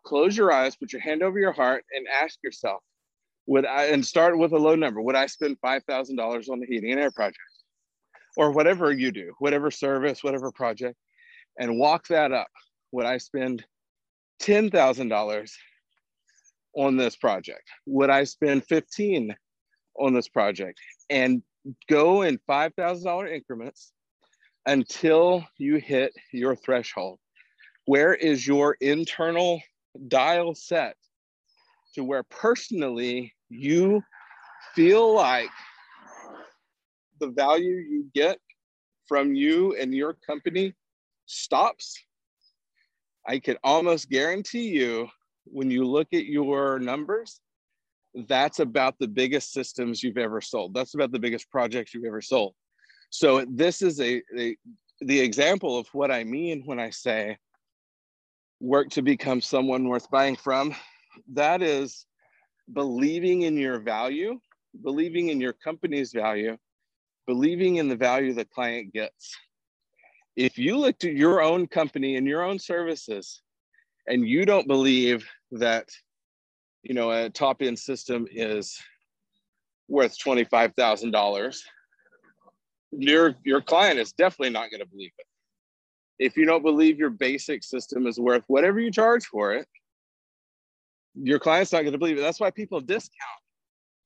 Close 0.06 0.38
your 0.38 0.52
eyes, 0.52 0.76
put 0.76 0.94
your 0.94 1.02
hand 1.02 1.24
over 1.24 1.40
your 1.40 1.52
heart, 1.52 1.84
and 1.96 2.06
ask 2.22 2.38
yourself 2.44 2.82
would 3.48 3.66
I 3.66 3.86
and 3.86 4.06
start 4.06 4.38
with 4.38 4.54
a 4.54 4.58
low 4.58 4.76
number? 4.76 5.02
Would 5.02 5.16
I 5.16 5.28
spend 5.28 5.58
five 5.62 5.84
thousand 5.84 6.16
dollars 6.16 6.50
on 6.50 6.60
the 6.60 6.66
heating 6.66 6.92
and 6.92 7.00
air 7.00 7.12
project, 7.12 7.40
or 8.38 8.52
whatever 8.52 8.92
you 8.92 9.12
do, 9.12 9.34
whatever 9.40 9.70
service, 9.72 10.24
whatever 10.24 10.52
project, 10.52 10.98
and 11.60 11.78
walk 11.78 12.08
that 12.08 12.32
up? 12.32 12.48
Would 12.92 13.06
I 13.06 13.18
spend 13.18 13.64
ten 14.40 14.70
thousand 14.70 15.10
dollars 15.10 15.56
on 16.76 16.98
this 16.98 17.16
project? 17.16 17.64
Would 17.86 18.10
I 18.10 18.24
spend 18.24 18.66
fifteen 18.66 19.36
on 20.00 20.14
this 20.14 20.28
project? 20.28 20.80
And 21.10 21.44
go 21.90 22.24
in 22.24 22.40
five 22.48 22.74
thousand 22.74 23.06
dollar 23.06 23.28
increments 23.28 23.92
until 24.66 25.46
you 25.58 25.78
hit 25.78 26.14
your 26.32 26.56
threshold. 26.56 27.20
Where 27.86 28.14
is 28.14 28.48
your 28.48 28.78
internal 28.82 29.62
dial 30.08 30.56
set 30.56 30.96
to 31.94 32.04
where 32.04 32.24
personally 32.24 33.34
you 33.50 34.04
feel 34.74 35.14
like 35.14 35.50
the 37.20 37.28
value 37.28 37.76
you 37.76 38.10
get 38.14 38.40
from 39.08 39.36
you 39.36 39.76
and 39.80 39.94
your 39.94 40.14
company 40.14 40.74
stops, 41.26 41.96
I 43.28 43.40
can 43.40 43.58
almost 43.64 44.10
guarantee 44.10 44.70
you 44.70 45.08
when 45.46 45.70
you 45.70 45.86
look 45.86 46.08
at 46.14 46.26
your 46.26 46.80
numbers, 46.80 47.40
that's 48.28 48.60
about 48.60 48.98
the 49.00 49.08
biggest 49.08 49.52
systems 49.52 50.02
you've 50.02 50.18
ever 50.18 50.42
sold. 50.42 50.74
That's 50.74 50.96
about 50.96 51.12
the 51.12 51.20
biggest 51.20 51.50
projects 51.50 51.94
you've 51.94 52.06
ever 52.06 52.22
sold. 52.22 52.56
So 53.10 53.46
this 53.50 53.82
is 53.82 54.00
a, 54.00 54.22
a 54.38 54.58
the 55.02 55.20
example 55.20 55.78
of 55.78 55.88
what 55.94 56.12
I 56.12 56.24
mean 56.24 56.64
when 56.66 56.80
I 56.80 56.90
say 56.90 57.38
work 58.60 58.90
to 58.92 59.02
become 59.02 59.42
someone 59.42 59.88
worth 59.88 60.10
buying 60.10 60.36
from. 60.36 60.74
That 61.34 61.62
is 61.62 62.06
believing 62.74 63.44
in 63.44 63.58
your 63.58 63.80
value, 63.80 64.40
believing 64.84 65.30
in 65.30 65.40
your 65.40 65.54
company's 65.54 66.12
value, 66.12 66.58
believing 67.28 67.76
in 67.78 67.90
the 67.90 67.96
value 67.96 68.34
the 68.34 68.46
client 68.46 68.94
gets. 68.94 69.36
If 70.36 70.58
you 70.58 70.78
look 70.78 70.98
to 71.00 71.12
your 71.12 71.42
own 71.42 71.68
company 71.68 72.16
and 72.18 72.28
your 72.28 72.44
own 72.44 72.60
services 72.60 73.42
and 74.08 74.28
you 74.28 74.46
don't 74.46 74.68
believe 74.68 75.28
that 75.52 75.90
you 76.84 76.94
know 76.94 77.12
a 77.12 77.30
top 77.30 77.62
end 77.62 77.80
system 77.80 78.28
is 78.32 78.78
worth 79.88 80.18
$25,000 80.18 81.62
your 82.98 83.36
your 83.44 83.62
client 83.62 84.00
is 84.00 84.12
definitely 84.14 84.52
not 84.52 84.70
going 84.70 84.82
to 84.82 84.88
believe 84.88 85.12
it 85.18 85.26
if 86.18 86.38
you 86.38 86.46
don't 86.46 86.64
believe 86.64 86.98
your 86.98 87.10
basic 87.10 87.64
system 87.64 88.08
is 88.08 88.20
worth 88.20 88.44
whatever 88.48 88.80
you 88.80 88.92
charge 88.92 89.26
for 89.26 89.54
it 89.54 89.68
your 91.16 91.40
client's 91.40 91.72
not 91.72 91.82
going 91.82 91.94
to 91.94 91.98
believe 91.98 92.18
it. 92.18 92.22
That's 92.22 92.40
why 92.40 92.52
people 92.52 92.82
discount. 92.82 93.42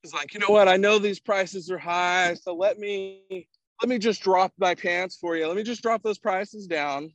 It's 0.03 0.13
like, 0.13 0.33
you 0.33 0.39
know 0.39 0.49
what? 0.49 0.67
I 0.67 0.77
know 0.77 0.97
these 0.97 1.19
prices 1.19 1.69
are 1.69 1.77
high, 1.77 2.33
so 2.35 2.55
let 2.55 2.79
me 2.79 3.47
let 3.81 3.89
me 3.89 3.97
just 3.97 4.21
drop 4.21 4.53
my 4.57 4.75
pants 4.75 5.17
for 5.17 5.35
you. 5.35 5.47
Let 5.47 5.55
me 5.55 5.63
just 5.63 5.81
drop 5.81 6.03
those 6.03 6.17
prices 6.17 6.67
down 6.67 7.11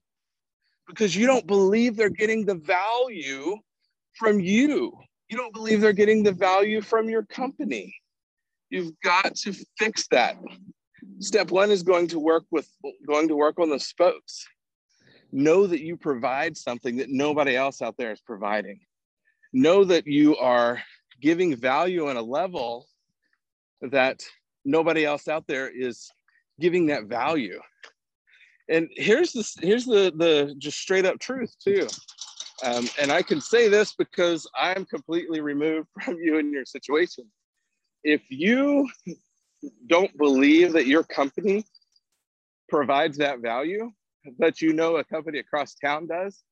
because 0.87 1.17
you 1.17 1.27
don't 1.27 1.47
believe 1.47 1.97
they're 1.97 2.11
getting 2.11 2.45
the 2.45 2.57
value 2.57 3.57
from 4.15 4.41
you. 4.41 4.93
You 5.31 5.37
don't 5.39 5.55
believe 5.55 5.81
they're 5.81 5.93
getting 5.93 6.23
the 6.23 6.33
value 6.33 6.83
from 6.83 7.09
your 7.09 7.23
company. 7.25 7.95
You've 8.71 8.93
got 9.03 9.35
to 9.37 9.55
fix 9.79 10.07
that. 10.09 10.37
Step 11.21 11.51
one 11.51 11.71
is 11.71 11.83
going 11.83 12.09
to 12.09 12.19
work 12.19 12.45
with 12.51 12.69
going 13.07 13.29
to 13.29 13.37
work 13.37 13.59
on 13.59 13.71
the 13.71 13.79
spokes. 13.79 14.47
Know 15.33 15.67
that 15.67 15.81
you 15.81 15.97
provide 15.97 16.57
something 16.57 16.97
that 16.97 17.11
nobody 17.11 17.57
else 17.57 17.83
out 17.83 17.97
there 17.97 18.13
is 18.13 18.21
providing. 18.21 18.81
Know 19.53 19.85
that 19.85 20.07
you 20.07 20.37
are 20.37 20.83
giving 21.21 21.57
value 21.57 22.09
on 22.09 22.17
a 22.17 22.23
level 22.23 22.89
that 23.81 24.23
nobody 24.65 25.05
else 25.05 25.29
out 25.29 25.47
there 25.47 25.69
is 25.69 26.11
giving 26.61 26.87
that 26.87 27.05
value. 27.05 27.61
And 28.69 28.89
here's 28.95 29.33
the 29.33 29.49
here's 29.61 29.85
the 29.85 30.13
the 30.17 30.55
just 30.59 30.79
straight 30.79 31.05
up 31.05 31.19
truth 31.19 31.55
too. 31.63 31.87
Um, 32.63 32.89
and 33.01 33.11
i 33.11 33.21
can 33.21 33.41
say 33.41 33.69
this 33.69 33.95
because 33.95 34.49
i'm 34.57 34.87
completely 34.87 35.41
removed 35.41 35.89
from 36.05 36.17
you 36.19 36.39
and 36.39 36.53
your 36.53 36.65
situation. 36.65 37.25
If 38.03 38.23
you 38.31 38.89
don't 39.87 40.17
believe 40.17 40.73
that 40.73 40.87
your 40.87 41.03
company 41.03 41.65
provides 42.69 43.19
that 43.19 43.41
value 43.41 43.91
but 44.39 44.61
you 44.61 44.73
know 44.73 44.97
a 44.97 45.05
company 45.05 45.39
across 45.39 45.75
town 45.75 46.07
does 46.07 46.43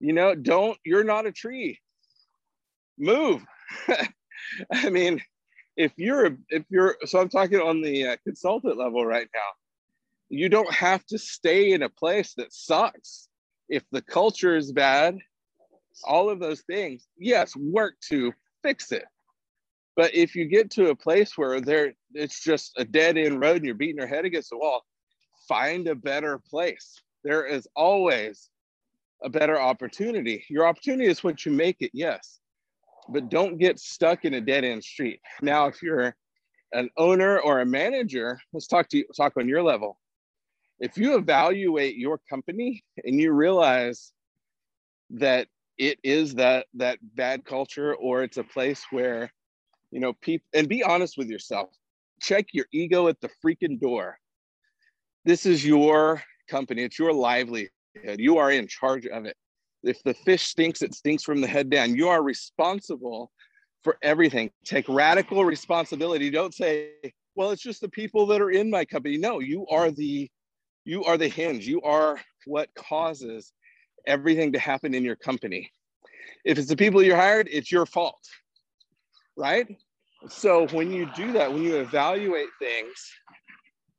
you 0.00 0.12
know 0.12 0.34
don't 0.34 0.78
you're 0.84 1.04
not 1.04 1.26
a 1.26 1.32
tree 1.32 1.78
move. 2.98 3.44
I 4.72 4.90
mean, 4.90 5.22
if 5.76 5.92
you're 5.96 6.36
if 6.48 6.64
you're 6.68 6.96
so 7.06 7.20
I'm 7.20 7.28
talking 7.28 7.60
on 7.60 7.80
the 7.80 8.08
uh, 8.08 8.16
consultant 8.24 8.78
level 8.78 9.06
right 9.06 9.28
now. 9.34 9.40
You 10.30 10.50
don't 10.50 10.72
have 10.74 11.06
to 11.06 11.18
stay 11.18 11.72
in 11.72 11.82
a 11.82 11.88
place 11.88 12.34
that 12.34 12.52
sucks. 12.52 13.28
If 13.70 13.82
the 13.92 14.02
culture 14.02 14.56
is 14.56 14.72
bad, 14.72 15.18
all 16.04 16.28
of 16.28 16.38
those 16.38 16.60
things, 16.62 17.06
yes, 17.16 17.56
work 17.56 17.94
to 18.10 18.34
fix 18.62 18.92
it. 18.92 19.06
But 19.98 20.14
if 20.14 20.34
you 20.34 20.46
get 20.46 20.70
to 20.72 20.88
a 20.88 20.96
place 20.96 21.36
where 21.36 21.60
there 21.60 21.92
it's 22.14 22.42
just 22.42 22.72
a 22.78 22.84
dead 22.86 23.18
end 23.18 23.40
road 23.42 23.56
and 23.56 23.66
you're 23.66 23.74
beating 23.74 23.98
your 23.98 24.06
head 24.06 24.24
against 24.24 24.48
the 24.50 24.56
wall, 24.56 24.82
find 25.46 25.86
a 25.88 25.94
better 25.94 26.40
place. 26.48 27.02
There 27.24 27.44
is 27.44 27.68
always 27.76 28.48
a 29.22 29.28
better 29.28 29.60
opportunity. 29.60 30.44
Your 30.48 30.66
opportunity 30.66 31.10
is 31.10 31.22
what 31.22 31.44
you 31.44 31.52
make 31.52 31.76
it, 31.80 31.90
yes 31.92 32.40
but 33.08 33.28
don't 33.28 33.58
get 33.58 33.78
stuck 33.78 34.24
in 34.24 34.34
a 34.34 34.40
dead 34.40 34.64
end 34.64 34.84
street. 34.84 35.20
Now, 35.40 35.66
if 35.66 35.82
you're 35.82 36.14
an 36.72 36.90
owner 36.96 37.38
or 37.40 37.60
a 37.60 37.66
manager, 37.66 38.38
let's 38.52 38.66
talk 38.66 38.88
to 38.90 38.98
you, 38.98 39.04
talk 39.16 39.32
on 39.38 39.48
your 39.48 39.62
level. 39.62 39.98
If 40.80 40.96
you 40.96 41.16
evaluate 41.16 41.96
your 41.96 42.20
company 42.30 42.84
and 43.04 43.20
you 43.20 43.32
realize 43.32 44.12
that 45.10 45.48
it 45.78 45.98
is 46.02 46.34
that 46.34 46.66
that 46.74 46.98
bad 47.14 47.44
culture 47.44 47.94
or 47.94 48.22
it's 48.22 48.36
a 48.36 48.44
place 48.44 48.84
where 48.90 49.32
you 49.90 50.00
know 50.00 50.12
people 50.14 50.46
and 50.54 50.68
be 50.68 50.82
honest 50.82 51.16
with 51.16 51.28
yourself 51.28 51.70
check 52.20 52.46
your 52.52 52.66
ego 52.72 53.08
at 53.08 53.20
the 53.20 53.30
freaking 53.44 53.80
door 53.80 54.18
this 55.24 55.46
is 55.46 55.64
your 55.64 56.22
company 56.48 56.82
it's 56.82 56.98
your 56.98 57.12
livelihood 57.12 57.70
you 58.18 58.38
are 58.38 58.50
in 58.50 58.66
charge 58.66 59.06
of 59.06 59.24
it 59.24 59.36
if 59.82 60.02
the 60.02 60.14
fish 60.14 60.44
stinks, 60.44 60.82
it 60.82 60.94
stinks 60.94 61.22
from 61.22 61.40
the 61.40 61.46
head 61.46 61.70
down. 61.70 61.94
You 61.94 62.08
are 62.08 62.22
responsible 62.22 63.30
for 63.82 63.96
everything. 64.02 64.50
Take 64.64 64.88
radical 64.88 65.44
responsibility. 65.44 66.30
Don't 66.30 66.54
say, 66.54 66.90
well, 67.34 67.50
it's 67.50 67.62
just 67.62 67.80
the 67.80 67.88
people 67.88 68.26
that 68.26 68.40
are 68.40 68.50
in 68.50 68.70
my 68.70 68.84
company. 68.84 69.16
No, 69.16 69.40
you 69.40 69.66
are 69.68 69.90
the 69.90 70.28
you 70.84 71.04
are 71.04 71.18
the 71.18 71.28
hinge. 71.28 71.66
You 71.66 71.82
are 71.82 72.18
what 72.46 72.70
causes 72.74 73.52
everything 74.06 74.52
to 74.52 74.58
happen 74.58 74.94
in 74.94 75.04
your 75.04 75.16
company. 75.16 75.70
If 76.44 76.58
it's 76.58 76.68
the 76.68 76.76
people 76.76 77.02
you 77.02 77.14
hired, 77.14 77.46
it's 77.50 77.70
your 77.70 77.84
fault. 77.84 78.26
Right? 79.38 79.78
So 80.28 80.66
when 80.68 80.90
you 80.90 81.08
do 81.14 81.32
that, 81.32 81.52
when 81.52 81.62
you 81.62 81.76
evaluate 81.76 82.48
things 82.58 83.08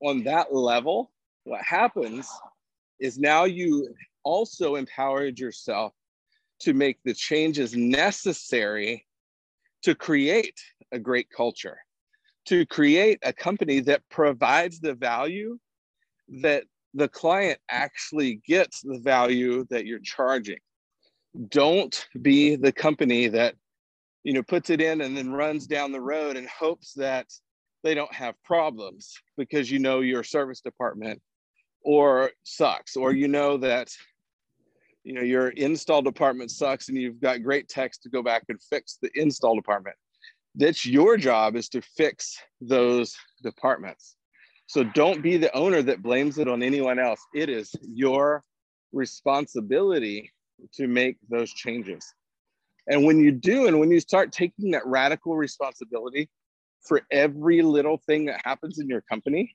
on 0.03 0.23
that 0.25 0.53
level, 0.53 1.11
what 1.45 1.61
happens 1.63 2.29
is 2.99 3.17
now 3.17 3.45
you 3.45 3.95
also 4.23 4.75
empowered 4.75 5.39
yourself 5.39 5.93
to 6.59 6.73
make 6.73 6.97
the 7.05 7.13
changes 7.13 7.73
necessary 7.73 9.07
to 9.83 9.95
create 9.95 10.59
a 10.91 10.99
great 10.99 11.29
culture, 11.29 11.77
to 12.47 12.65
create 12.65 13.19
a 13.23 13.31
company 13.31 13.79
that 13.79 14.01
provides 14.09 14.81
the 14.81 14.93
value 14.93 15.57
that 16.41 16.65
the 16.93 17.07
client 17.07 17.59
actually 17.69 18.41
gets 18.45 18.81
the 18.81 18.99
value 18.99 19.65
that 19.69 19.85
you're 19.85 19.99
charging. 19.99 20.59
Don't 21.47 22.07
be 22.21 22.57
the 22.57 22.73
company 22.73 23.29
that 23.29 23.55
you 24.23 24.33
know 24.33 24.43
puts 24.43 24.69
it 24.69 24.81
in 24.81 25.01
and 25.01 25.15
then 25.15 25.31
runs 25.31 25.67
down 25.67 25.91
the 25.91 26.01
road 26.01 26.37
and 26.37 26.47
hopes 26.47 26.93
that 26.93 27.27
they 27.83 27.93
don't 27.93 28.13
have 28.13 28.35
problems 28.43 29.13
because 29.37 29.71
you 29.71 29.79
know 29.79 30.01
your 30.01 30.23
service 30.23 30.61
department 30.61 31.21
or 31.83 32.31
sucks 32.43 32.95
or 32.95 33.13
you 33.13 33.27
know 33.27 33.57
that 33.57 33.89
you 35.03 35.13
know 35.13 35.21
your 35.21 35.49
install 35.49 36.01
department 36.01 36.51
sucks 36.51 36.89
and 36.89 36.97
you've 36.97 37.21
got 37.21 37.43
great 37.43 37.69
techs 37.69 37.97
to 37.97 38.09
go 38.09 38.21
back 38.21 38.43
and 38.49 38.61
fix 38.69 38.97
the 39.01 39.09
install 39.15 39.55
department. 39.55 39.95
That's 40.55 40.85
your 40.85 41.15
job 41.15 41.55
is 41.55 41.69
to 41.69 41.81
fix 41.81 42.37
those 42.59 43.15
departments. 43.41 44.17
So 44.67 44.83
don't 44.83 45.21
be 45.21 45.37
the 45.37 45.55
owner 45.55 45.81
that 45.81 46.03
blames 46.03 46.37
it 46.37 46.47
on 46.47 46.61
anyone 46.61 46.99
else. 46.99 47.19
It 47.33 47.49
is 47.49 47.73
your 47.81 48.43
responsibility 48.91 50.31
to 50.73 50.87
make 50.87 51.17
those 51.29 51.51
changes 51.53 52.13
and 52.89 53.05
when 53.05 53.19
you 53.19 53.31
do 53.31 53.67
and 53.67 53.79
when 53.79 53.91
you 53.91 53.99
start 53.99 54.31
taking 54.31 54.71
that 54.71 54.85
radical 54.85 55.35
responsibility 55.35 56.29
for 56.81 57.01
every 57.11 57.61
little 57.61 57.97
thing 58.05 58.25
that 58.25 58.41
happens 58.43 58.79
in 58.79 58.87
your 58.87 59.01
company 59.01 59.53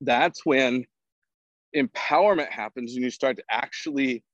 that's 0.00 0.44
when 0.44 0.84
empowerment 1.76 2.48
happens 2.50 2.94
and 2.94 3.02
you 3.02 3.10
start 3.10 3.36
to 3.36 3.44
actually 3.50 4.24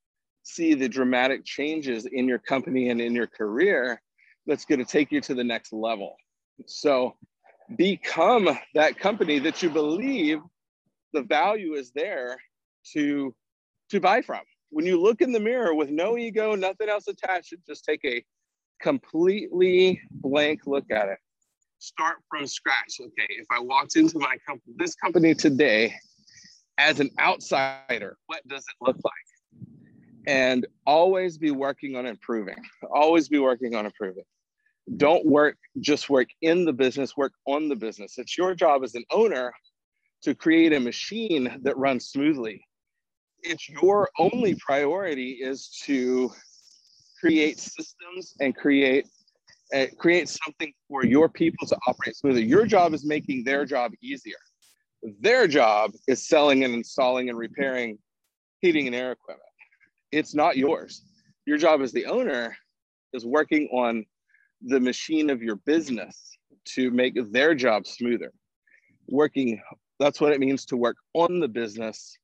see 0.42 0.74
the 0.74 0.88
dramatic 0.88 1.44
changes 1.44 2.06
in 2.06 2.28
your 2.28 2.38
company 2.38 2.90
and 2.90 3.00
in 3.00 3.14
your 3.14 3.26
career 3.26 4.00
that's 4.46 4.64
going 4.64 4.78
to 4.78 4.84
take 4.84 5.10
you 5.10 5.20
to 5.22 5.34
the 5.34 5.42
next 5.42 5.72
level. 5.72 6.16
So 6.66 7.16
become 7.76 8.48
that 8.74 8.98
company 8.98 9.38
that 9.40 9.62
you 9.62 9.70
believe 9.70 10.40
the 11.12 11.22
value 11.22 11.74
is 11.74 11.92
there 11.92 12.37
to 12.92 13.34
to 13.90 14.00
buy 14.00 14.22
from. 14.22 14.40
When 14.74 14.87
you 14.87 15.00
look 15.00 15.20
in 15.20 15.32
the 15.32 15.40
mirror 15.40 15.74
with 15.74 15.90
no 15.90 16.18
ego, 16.18 16.54
nothing 16.54 16.88
else 16.88 17.06
attached, 17.08 17.54
just 17.66 17.84
take 17.84 18.04
a 18.04 18.24
completely 18.82 20.00
blank 20.10 20.62
look 20.66 20.90
at 20.90 21.08
it 21.08 21.18
start 21.84 22.16
from 22.28 22.46
scratch. 22.46 22.98
Okay, 23.00 23.26
if 23.28 23.46
I 23.50 23.60
walked 23.60 23.96
into 23.96 24.18
my 24.18 24.37
company, 24.46 24.74
this 24.78 24.94
company 24.94 25.34
today, 25.34 25.94
as 26.78 27.00
an 27.00 27.10
outsider, 27.20 28.16
what 28.26 28.46
does 28.48 28.62
it 28.62 28.84
look 28.84 28.96
like? 29.04 29.14
And 30.26 30.66
always 30.87 31.37
be 31.37 31.50
working 31.50 31.96
on 31.96 32.06
improving. 32.06 32.56
Always 32.94 33.28
be 33.28 33.38
working 33.38 33.74
on 33.74 33.84
improving. 33.84 34.24
Don't 34.96 35.24
work, 35.26 35.56
just 35.80 36.08
work 36.08 36.28
in 36.42 36.64
the 36.64 36.72
business, 36.72 37.16
work 37.16 37.32
on 37.46 37.68
the 37.68 37.76
business. 37.76 38.18
It's 38.18 38.37
your 38.37 38.54
job 38.54 38.82
as 38.82 38.94
an 38.94 39.04
owner 39.10 39.52
to 40.22 40.34
create 40.34 40.72
a 40.72 40.80
machine 40.80 41.58
that 41.62 41.76
runs 41.76 42.06
smoothly. 42.06 42.66
It's 43.44 43.68
your 43.68 44.09
only 44.18 44.54
priority 44.54 45.33
is 45.33 45.68
to 45.85 46.33
create 47.20 47.59
systems 47.59 48.35
and 48.40 48.57
create 48.57 49.07
uh, 49.74 49.87
create 49.98 50.28
something 50.28 50.72
for 50.88 51.04
your 51.04 51.28
people 51.28 51.66
to 51.66 51.76
operate 51.87 52.16
smoothly. 52.16 52.44
Your 52.44 52.66
job 52.66 52.94
is 52.94 53.04
making 53.04 53.44
their 53.44 53.64
job 53.64 53.92
easier. 54.02 54.37
Their 55.20 55.46
job 55.46 55.92
is 56.07 56.26
selling 56.26 56.64
and 56.64 56.74
installing 56.74 57.28
and 57.28 57.37
repairing 57.38 57.98
heating 58.61 58.87
and 58.87 58.96
air 58.96 59.12
equipment. 59.12 59.48
It's 60.11 60.35
not 60.35 60.57
yours. 60.57 61.02
Your 61.44 61.59
job 61.59 61.83
as 61.83 61.92
the 61.92 62.07
owner 62.07 62.57
is 63.12 63.26
working 63.26 63.68
on 63.72 64.07
the 64.62 64.80
machine 64.80 65.28
of 65.28 65.42
your 65.42 65.57
business 65.57 66.38
to 66.66 66.90
make 66.90 67.14
their 67.30 67.54
job 67.54 67.87
smoother. 67.87 68.33
Working, 69.09 69.61
that's 69.98 70.20
what 70.20 70.33
it 70.33 70.40
means 70.40 70.64
to 70.66 70.76
work 70.76 70.96
on 71.12 71.40
the 71.40 71.48
business, 71.48 72.16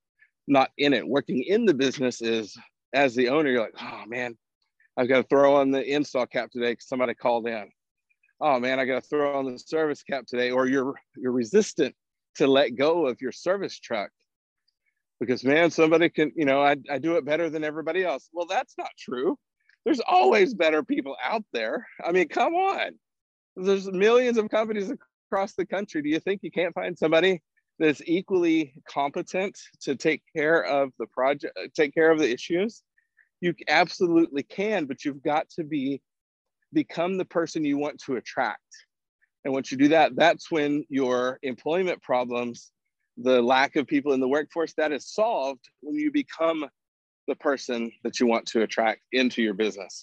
not 0.51 0.71
in 0.77 0.93
it. 0.93 1.07
Working 1.07 1.43
in 1.43 1.65
the 1.65 1.75
business 1.75 2.21
is 2.21 2.57
as 2.93 3.15
the 3.15 3.29
owner, 3.29 3.51
you're 3.51 3.63
like, 3.63 3.81
oh 3.81 4.03
man, 4.07 4.37
I've 4.97 5.09
got 5.09 5.19
to 5.19 5.23
throw 5.23 5.57
on 5.57 5.71
the 5.71 5.83
install 5.83 6.27
cap 6.27 6.51
today 6.51 6.73
because 6.73 6.89
somebody 6.89 7.15
called 7.15 7.47
in. 7.47 7.71
Oh 8.41 8.59
man, 8.59 8.79
I 8.79 8.85
got 8.85 9.03
to 9.03 9.09
throw 9.09 9.39
on 9.39 9.51
the 9.51 9.59
service 9.59 10.03
cap 10.03 10.27
today, 10.27 10.51
or 10.51 10.67
you're 10.67 10.95
you're 11.17 11.33
resistant 11.33 11.95
to 12.37 12.47
let 12.47 12.77
go 12.77 13.07
of 13.07 13.21
your 13.21 13.33
service 13.33 13.79
truck 13.79 14.11
because 15.21 15.45
man, 15.45 15.71
somebody 15.71 16.09
can, 16.09 16.33
you 16.35 16.45
know, 16.45 16.63
I, 16.63 16.77
I 16.91 16.99
do 16.99 17.17
it 17.17 17.25
better 17.25 17.51
than 17.51 17.63
everybody 17.63 18.05
else. 18.05 18.29
Well, 18.33 18.47
that's 18.47 18.75
not 18.79 18.91
true. 18.99 19.39
There's 19.85 20.01
always 20.01 20.55
better 20.55 20.83
people 20.83 21.17
out 21.23 21.45
there. 21.53 21.87
I 22.05 22.13
mean, 22.13 22.29
come 22.29 22.55
on. 22.55 22.99
There's 23.57 23.91
millions 23.91 24.39
of 24.39 24.49
companies 24.49 24.93
across 25.31 25.55
the 25.55 25.67
country. 25.67 26.03
Do 26.03 26.09
you 26.09 26.21
think 26.21 26.41
you 26.43 26.51
can't 26.51 26.75
find 26.75 26.99
somebody 26.99 27.43
that's 27.81 28.03
equally 28.07 28.73
competent 28.89 29.59
to 29.81 29.97
take 29.97 30.23
care 30.37 30.63
of 30.65 30.93
the 31.01 31.07
project, 31.07 31.59
uh, 31.59 31.67
take 31.75 31.93
care 31.93 32.13
of 32.13 32.21
the 32.21 32.31
issues? 32.31 32.83
you 33.41 33.55
absolutely 33.69 34.43
can 34.43 34.85
but 34.85 35.05
you've 35.05 35.23
got 35.23 35.49
to 35.51 35.65
be 35.65 36.01
become 36.73 37.17
the 37.17 37.25
person 37.25 37.65
you 37.65 37.79
want 37.79 37.99
to 37.99 38.17
attract 38.17 38.61
and 39.45 39.53
once 39.53 39.73
you 39.73 39.79
do 39.79 39.89
that 39.89 40.15
that's 40.15 40.51
when 40.51 40.85
your 40.89 41.39
employment 41.43 42.01
problems 42.03 42.71
the 43.17 43.43
lack 43.43 43.77
of 43.77 43.87
people 43.87 44.13
in 44.13 44.21
the 44.21 44.29
workforce 44.29 44.73
that 44.77 44.93
is 44.93 45.13
solved 45.13 45.69
when 45.81 45.95
you 45.95 46.11
become 46.11 46.65
the 47.29 47.35
person 47.37 47.91
that 48.03 48.21
you 48.21 48.27
want 48.27 48.47
to 48.47 48.63
attract 48.63 49.01
into 49.13 49.43
your 49.43 49.55
business 49.55 50.03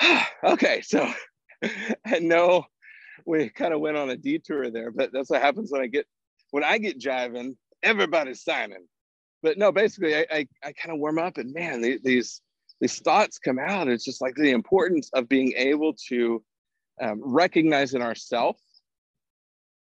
okay 0.44 0.80
so 0.82 1.10
i 2.06 2.18
know 2.18 2.64
we 3.24 3.48
kind 3.48 3.72
of 3.72 3.80
went 3.80 3.96
on 3.96 4.10
a 4.10 4.16
detour 4.16 4.70
there 4.70 4.90
but 4.90 5.10
that's 5.12 5.30
what 5.30 5.42
happens 5.42 5.70
when 5.70 5.82
i 5.82 5.86
get 5.86 6.06
when 6.52 6.62
i 6.62 6.78
get 6.78 7.00
jiving 7.00 7.56
everybody's 7.82 8.42
signing 8.44 8.86
but 9.42 9.58
no, 9.58 9.72
basically, 9.72 10.16
I 10.16 10.26
I, 10.30 10.48
I 10.62 10.72
kind 10.72 10.92
of 10.92 10.98
warm 10.98 11.18
up, 11.18 11.36
and 11.38 11.52
man, 11.52 11.82
these 11.82 12.40
these 12.80 12.98
thoughts 13.00 13.38
come 13.38 13.58
out. 13.58 13.88
It's 13.88 14.04
just 14.04 14.20
like 14.20 14.34
the 14.36 14.50
importance 14.50 15.10
of 15.14 15.28
being 15.28 15.52
able 15.56 15.94
to 16.08 16.42
um, 17.00 17.20
recognize 17.22 17.94
in 17.94 18.02
ourselves 18.02 18.62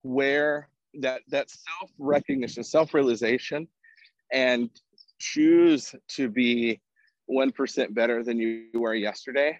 where 0.02 0.68
that 1.00 1.22
that 1.28 1.50
self 1.50 1.90
recognition, 1.98 2.64
self 2.64 2.94
realization, 2.94 3.68
and 4.32 4.70
choose 5.18 5.94
to 6.08 6.28
be 6.30 6.80
one 7.26 7.52
percent 7.52 7.94
better 7.94 8.24
than 8.24 8.38
you 8.38 8.66
were 8.74 8.94
yesterday. 8.94 9.58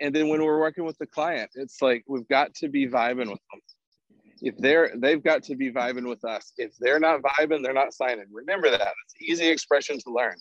And 0.00 0.14
then 0.14 0.28
when 0.28 0.44
we're 0.44 0.60
working 0.60 0.84
with 0.84 0.96
the 0.98 1.06
client, 1.06 1.50
it's 1.56 1.82
like 1.82 2.04
we've 2.06 2.28
got 2.28 2.54
to 2.56 2.68
be 2.68 2.86
vibing 2.86 3.30
with 3.30 3.40
them 3.50 3.60
if 4.42 4.56
they're 4.58 4.92
they've 4.96 5.22
got 5.22 5.42
to 5.44 5.56
be 5.56 5.70
vibing 5.70 6.08
with 6.08 6.24
us. 6.24 6.52
If 6.56 6.76
they're 6.78 7.00
not 7.00 7.22
vibing, 7.22 7.62
they're 7.62 7.72
not 7.72 7.92
signing. 7.92 8.26
Remember 8.30 8.70
that. 8.70 8.94
It's 9.04 9.30
easy 9.30 9.48
expression 9.48 9.98
to 10.00 10.10
learn. 10.10 10.36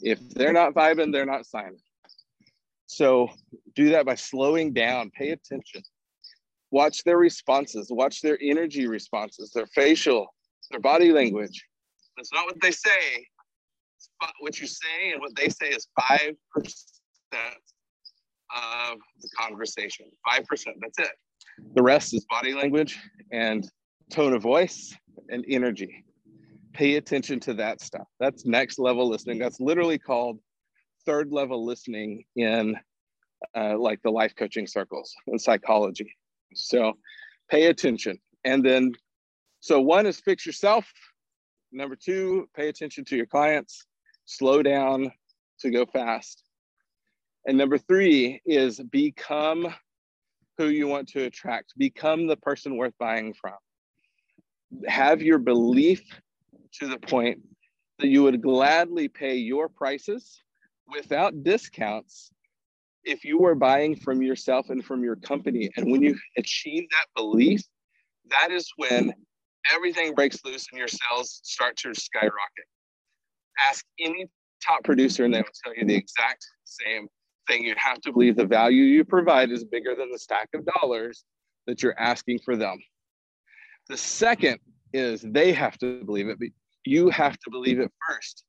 If 0.00 0.18
they're 0.30 0.52
not 0.52 0.74
vibing, 0.74 1.12
they're 1.12 1.26
not 1.26 1.46
signing. 1.46 1.78
So 2.86 3.28
do 3.74 3.90
that 3.90 4.06
by 4.06 4.14
slowing 4.14 4.72
down, 4.72 5.10
pay 5.10 5.30
attention. 5.30 5.82
Watch 6.70 7.04
their 7.04 7.18
responses, 7.18 7.88
watch 7.90 8.20
their 8.20 8.38
energy 8.42 8.86
responses, 8.86 9.52
their 9.52 9.66
facial, 9.66 10.26
their 10.70 10.80
body 10.80 11.12
language. 11.12 11.64
That's 12.16 12.32
not 12.32 12.46
what 12.46 12.60
they 12.60 12.72
say. 12.72 13.26
What 14.40 14.60
you 14.60 14.66
say 14.66 15.12
and 15.12 15.20
what 15.20 15.34
they 15.36 15.48
say 15.48 15.68
is 15.68 15.88
5% 15.98 16.36
of 17.32 18.98
the 19.20 19.28
conversation. 19.38 20.06
5%. 20.28 20.44
That's 20.80 20.98
it. 20.98 21.10
The 21.74 21.82
rest 21.82 22.14
is 22.14 22.24
body 22.26 22.54
language 22.54 22.98
and 23.32 23.68
tone 24.10 24.32
of 24.32 24.42
voice 24.42 24.96
and 25.28 25.44
energy. 25.48 26.04
Pay 26.72 26.96
attention 26.96 27.40
to 27.40 27.54
that 27.54 27.80
stuff. 27.80 28.08
That's 28.18 28.44
next 28.44 28.78
level 28.78 29.08
listening. 29.08 29.38
That's 29.38 29.60
literally 29.60 29.98
called 29.98 30.38
third 31.06 31.32
level 31.32 31.64
listening 31.64 32.24
in 32.36 32.76
uh, 33.54 33.78
like 33.78 34.02
the 34.02 34.10
life 34.10 34.34
coaching 34.36 34.66
circles 34.66 35.14
and 35.26 35.40
psychology. 35.40 36.16
So 36.54 36.94
pay 37.50 37.66
attention. 37.66 38.18
And 38.44 38.64
then, 38.64 38.92
so 39.60 39.80
one 39.80 40.06
is 40.06 40.20
fix 40.20 40.44
yourself. 40.44 40.90
Number 41.72 41.96
two, 41.96 42.48
pay 42.56 42.68
attention 42.68 43.04
to 43.06 43.16
your 43.16 43.26
clients. 43.26 43.86
Slow 44.26 44.62
down 44.62 45.12
to 45.60 45.70
go 45.70 45.86
fast. 45.86 46.42
And 47.46 47.58
number 47.58 47.78
three 47.78 48.40
is 48.46 48.80
become 48.80 49.74
who 50.58 50.68
you 50.68 50.86
want 50.86 51.08
to 51.08 51.24
attract, 51.24 51.72
become 51.76 52.26
the 52.26 52.36
person 52.36 52.76
worth 52.76 52.94
buying 52.98 53.34
from. 53.34 53.54
Have 54.86 55.22
your 55.22 55.38
belief 55.38 56.02
to 56.80 56.88
the 56.88 56.98
point 56.98 57.40
that 57.98 58.08
you 58.08 58.22
would 58.22 58.42
gladly 58.42 59.08
pay 59.08 59.36
your 59.36 59.68
prices 59.68 60.42
without 60.88 61.42
discounts 61.42 62.30
if 63.04 63.24
you 63.24 63.38
were 63.38 63.54
buying 63.54 63.94
from 63.96 64.22
yourself 64.22 64.70
and 64.70 64.84
from 64.84 65.04
your 65.04 65.16
company. 65.16 65.70
And 65.76 65.90
when 65.90 66.02
you 66.02 66.16
achieve 66.36 66.88
that 66.90 67.06
belief, 67.14 67.62
that 68.30 68.50
is 68.50 68.70
when 68.76 69.12
everything 69.72 70.14
breaks 70.14 70.44
loose 70.44 70.66
and 70.70 70.78
your 70.78 70.88
sales 70.88 71.40
start 71.44 71.76
to 71.78 71.94
skyrocket. 71.94 72.64
Ask 73.58 73.84
any 74.00 74.26
top 74.66 74.82
producer 74.84 75.24
and 75.24 75.34
they 75.34 75.38
will 75.38 75.48
tell 75.62 75.74
you 75.76 75.84
the 75.84 75.94
exact 75.94 76.44
same 76.64 77.08
thing. 77.46 77.64
You 77.64 77.74
have 77.76 78.00
to 78.02 78.12
believe 78.12 78.36
the 78.36 78.46
value 78.46 78.82
you 78.82 79.04
provide 79.04 79.50
is 79.50 79.64
bigger 79.64 79.94
than 79.94 80.10
the 80.10 80.18
stack 80.18 80.48
of 80.54 80.64
dollars 80.80 81.24
that 81.66 81.82
you're 81.82 81.98
asking 81.98 82.40
for 82.44 82.56
them. 82.56 82.78
The 83.88 83.96
second 83.96 84.58
is 84.92 85.22
they 85.22 85.52
have 85.52 85.76
to 85.78 86.04
believe 86.04 86.28
it, 86.28 86.38
but 86.38 86.48
you 86.84 87.10
have 87.10 87.38
to 87.38 87.50
believe 87.50 87.80
it 87.80 87.90
first, 88.08 88.44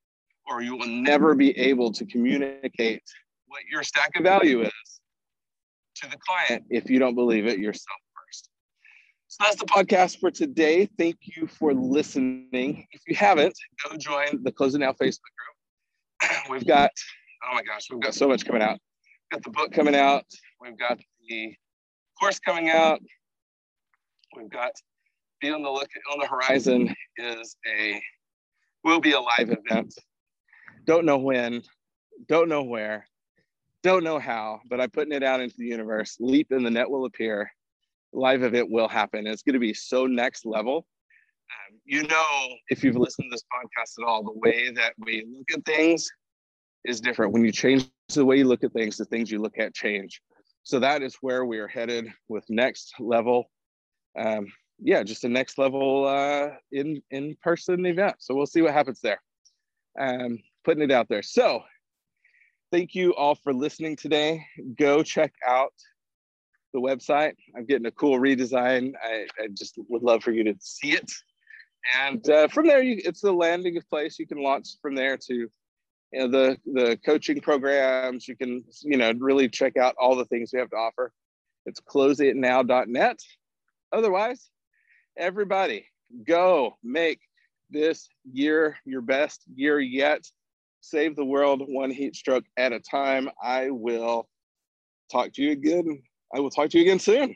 or 0.48 0.62
you 0.62 0.76
will 0.76 0.88
never 0.88 1.36
be 1.36 1.58
able 1.58 1.92
to 1.94 2.06
communicate 2.06 3.04
what 3.48 3.62
your 3.72 3.84
stack 3.84 4.12
of 4.16 4.24
value 4.24 4.62
is 4.62 5.00
to 5.96 6.10
the 6.10 6.18
client 6.28 6.64
if 6.70 6.90
you 6.90 7.00
don't 7.00 7.16
believe 7.16 7.46
it 7.48 7.60
yourself 7.60 8.00
first. 8.14 8.50
So 9.28 9.44
that's 9.44 9.58
the 9.58 9.66
podcast 9.66 10.20
for 10.20 10.32
today. 10.32 10.88
Thank 10.98 11.18
you 11.24 11.48
for 11.48 11.74
listening. 11.74 12.86
If 12.92 13.02
you 13.08 13.16
haven't, 13.16 13.54
go 13.84 13.98
join 13.98 14.44
the 14.44 14.52
Close 14.52 14.76
It 14.76 14.80
Now 14.80 14.92
Facebook 14.92 15.00
group. 15.02 16.32
We've 16.50 16.66
got, 16.66 16.92
oh 17.50 17.54
my 17.54 17.64
gosh, 17.64 17.88
we've 17.92 18.00
got 18.00 18.16
so 18.16 18.28
much 18.28 18.46
coming 18.46 18.62
out. 18.62 18.80
We've 19.32 19.42
got 19.42 19.44
the 19.44 19.52
book 19.52 19.72
coming 19.72 19.96
out. 19.96 20.26
We've 20.62 20.78
got 20.78 21.00
the 21.28 21.54
course 22.20 22.40
coming 22.40 22.70
out. 22.70 23.00
We've 24.36 24.50
got 24.50 24.72
Be 25.42 25.50
on 25.52 25.62
the 25.62 25.70
Look 25.70 25.90
on 26.12 26.20
the 26.20 26.28
Horizon 26.28 26.94
is 27.18 27.56
a 27.68 28.02
will 28.84 29.00
be 29.00 29.14
a 29.14 29.20
live 29.20 29.50
event. 29.52 29.94
Don't 30.86 31.06
know 31.06 31.18
when, 31.18 31.64
don't 32.28 32.50
know 32.50 32.64
where, 32.64 33.08
don't 33.82 34.04
know 34.04 34.20
how, 34.20 34.60
but 34.70 34.80
I'm 34.80 34.92
putting 34.92 35.14
it 35.14 35.24
out 35.24 35.42
into 35.42 35.56
the 35.58 35.66
universe. 35.66 36.18
Leap 36.20 36.52
in 36.52 36.64
the 36.64 36.70
net 36.70 36.90
will 36.90 37.06
appear. 37.06 37.52
Live 38.14 38.44
event 38.44 38.70
will 38.70 38.88
happen. 38.88 39.28
It's 39.28 39.42
going 39.42 39.54
to 39.54 39.60
be 39.60 39.74
so 39.74 40.06
next 40.06 40.46
level. 40.46 40.86
Um, 41.52 41.80
you 41.86 42.04
know, 42.04 42.48
if 42.70 42.84
you've 42.84 42.96
listened 42.96 43.28
to 43.30 43.36
this 43.36 43.44
podcast 43.44 44.02
at 44.02 44.08
all, 44.08 44.24
the 44.24 44.40
way 44.40 44.72
that 44.72 44.94
we 45.00 45.26
look 45.28 45.58
at 45.58 45.66
things 45.66 46.10
is 46.86 47.02
different. 47.02 47.34
When 47.34 47.44
you 47.44 47.52
change 47.52 47.90
the 48.14 48.26
way 48.26 48.38
you 48.38 48.46
look 48.46 48.64
at 48.64 48.74
things, 48.74 48.98
the 48.98 49.06
things 49.06 49.32
you 49.32 49.42
look 49.42 49.58
at 49.58 49.74
change. 49.74 50.22
So 50.64 50.80
that 50.80 51.02
is 51.02 51.16
where 51.22 51.46
we 51.46 51.60
are 51.60 51.68
headed 51.68 52.08
with 52.28 52.44
next 52.50 52.94
level. 53.00 53.50
Um, 54.18 54.48
yeah, 54.80 55.04
just 55.04 55.24
a 55.24 55.30
next 55.30 55.58
level 55.58 56.08
uh, 56.08 56.50
in 56.72 57.02
in 57.12 57.36
person 57.42 57.86
event. 57.86 58.16
So 58.20 58.34
we'll 58.36 58.46
see 58.46 58.62
what 58.62 58.74
happens 58.74 59.00
there. 59.02 59.22
Um, 60.00 60.40
putting 60.64 60.84
it 60.84 60.92
out 60.92 61.08
there. 61.08 61.24
So 61.24 61.64
thank 62.72 62.96
you 62.96 63.14
all 63.16 63.36
for 63.36 63.54
listening 63.54 63.96
today. 63.96 64.46
Go 64.78 65.04
check 65.04 65.34
out 65.48 65.74
the 66.74 66.82
website. 66.82 67.36
I'm 67.56 67.66
getting 67.66 67.86
a 67.86 67.92
cool 67.92 68.20
redesign. 68.20 68.94
I, 69.02 69.28
I 69.40 69.48
just 69.54 69.80
would 69.88 70.04
love 70.04 70.24
for 70.24 70.32
you 70.32 70.44
to 70.44 70.56
see 70.60 70.92
it. 70.92 71.12
And 71.98 72.28
uh, 72.30 72.48
from 72.48 72.68
there, 72.68 72.82
you, 72.82 73.00
it's 73.06 73.22
the 73.22 73.32
landing 73.32 73.80
place. 73.90 74.20
You 74.20 74.28
can 74.28 74.42
launch 74.42 74.70
from 74.82 74.96
there 74.96 75.18
to 75.28 75.50
you 76.16 76.22
know, 76.22 76.28
the 76.30 76.58
the 76.72 76.98
coaching 77.06 77.42
programs. 77.42 78.28
You 78.28 78.38
can 78.38 78.64
you 78.82 78.98
know 78.98 79.12
really 79.20 79.50
check 79.50 79.76
out 79.76 79.96
all 80.00 80.16
the 80.16 80.26
things 80.26 80.52
we 80.54 80.60
have 80.60 80.70
to 80.70 80.78
offer. 80.78 81.12
It's 81.66 81.82
closeitnow.net. 81.82 83.20
Otherwise, 83.92 84.50
everybody 85.18 85.88
go 86.26 86.78
make 86.84 87.20
this 87.70 88.08
year 88.32 88.78
your 88.86 89.02
best 89.02 89.44
year 89.56 89.80
yet. 89.80 90.26
Save 90.80 91.16
the 91.16 91.26
world 91.26 91.64
one 91.68 91.92
heat 91.92 92.16
stroke 92.16 92.46
at 92.56 92.72
a 92.72 92.80
time. 92.80 93.30
I 93.44 93.72
will 93.72 94.30
talk 95.12 95.34
to 95.34 95.42
you 95.42 95.52
again. 95.52 96.02
I 96.34 96.40
will 96.40 96.52
talk 96.52 96.70
to 96.70 96.78
you 96.78 96.84
again 96.84 97.00
soon. 97.00 97.36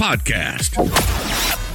podcast. 0.00 1.69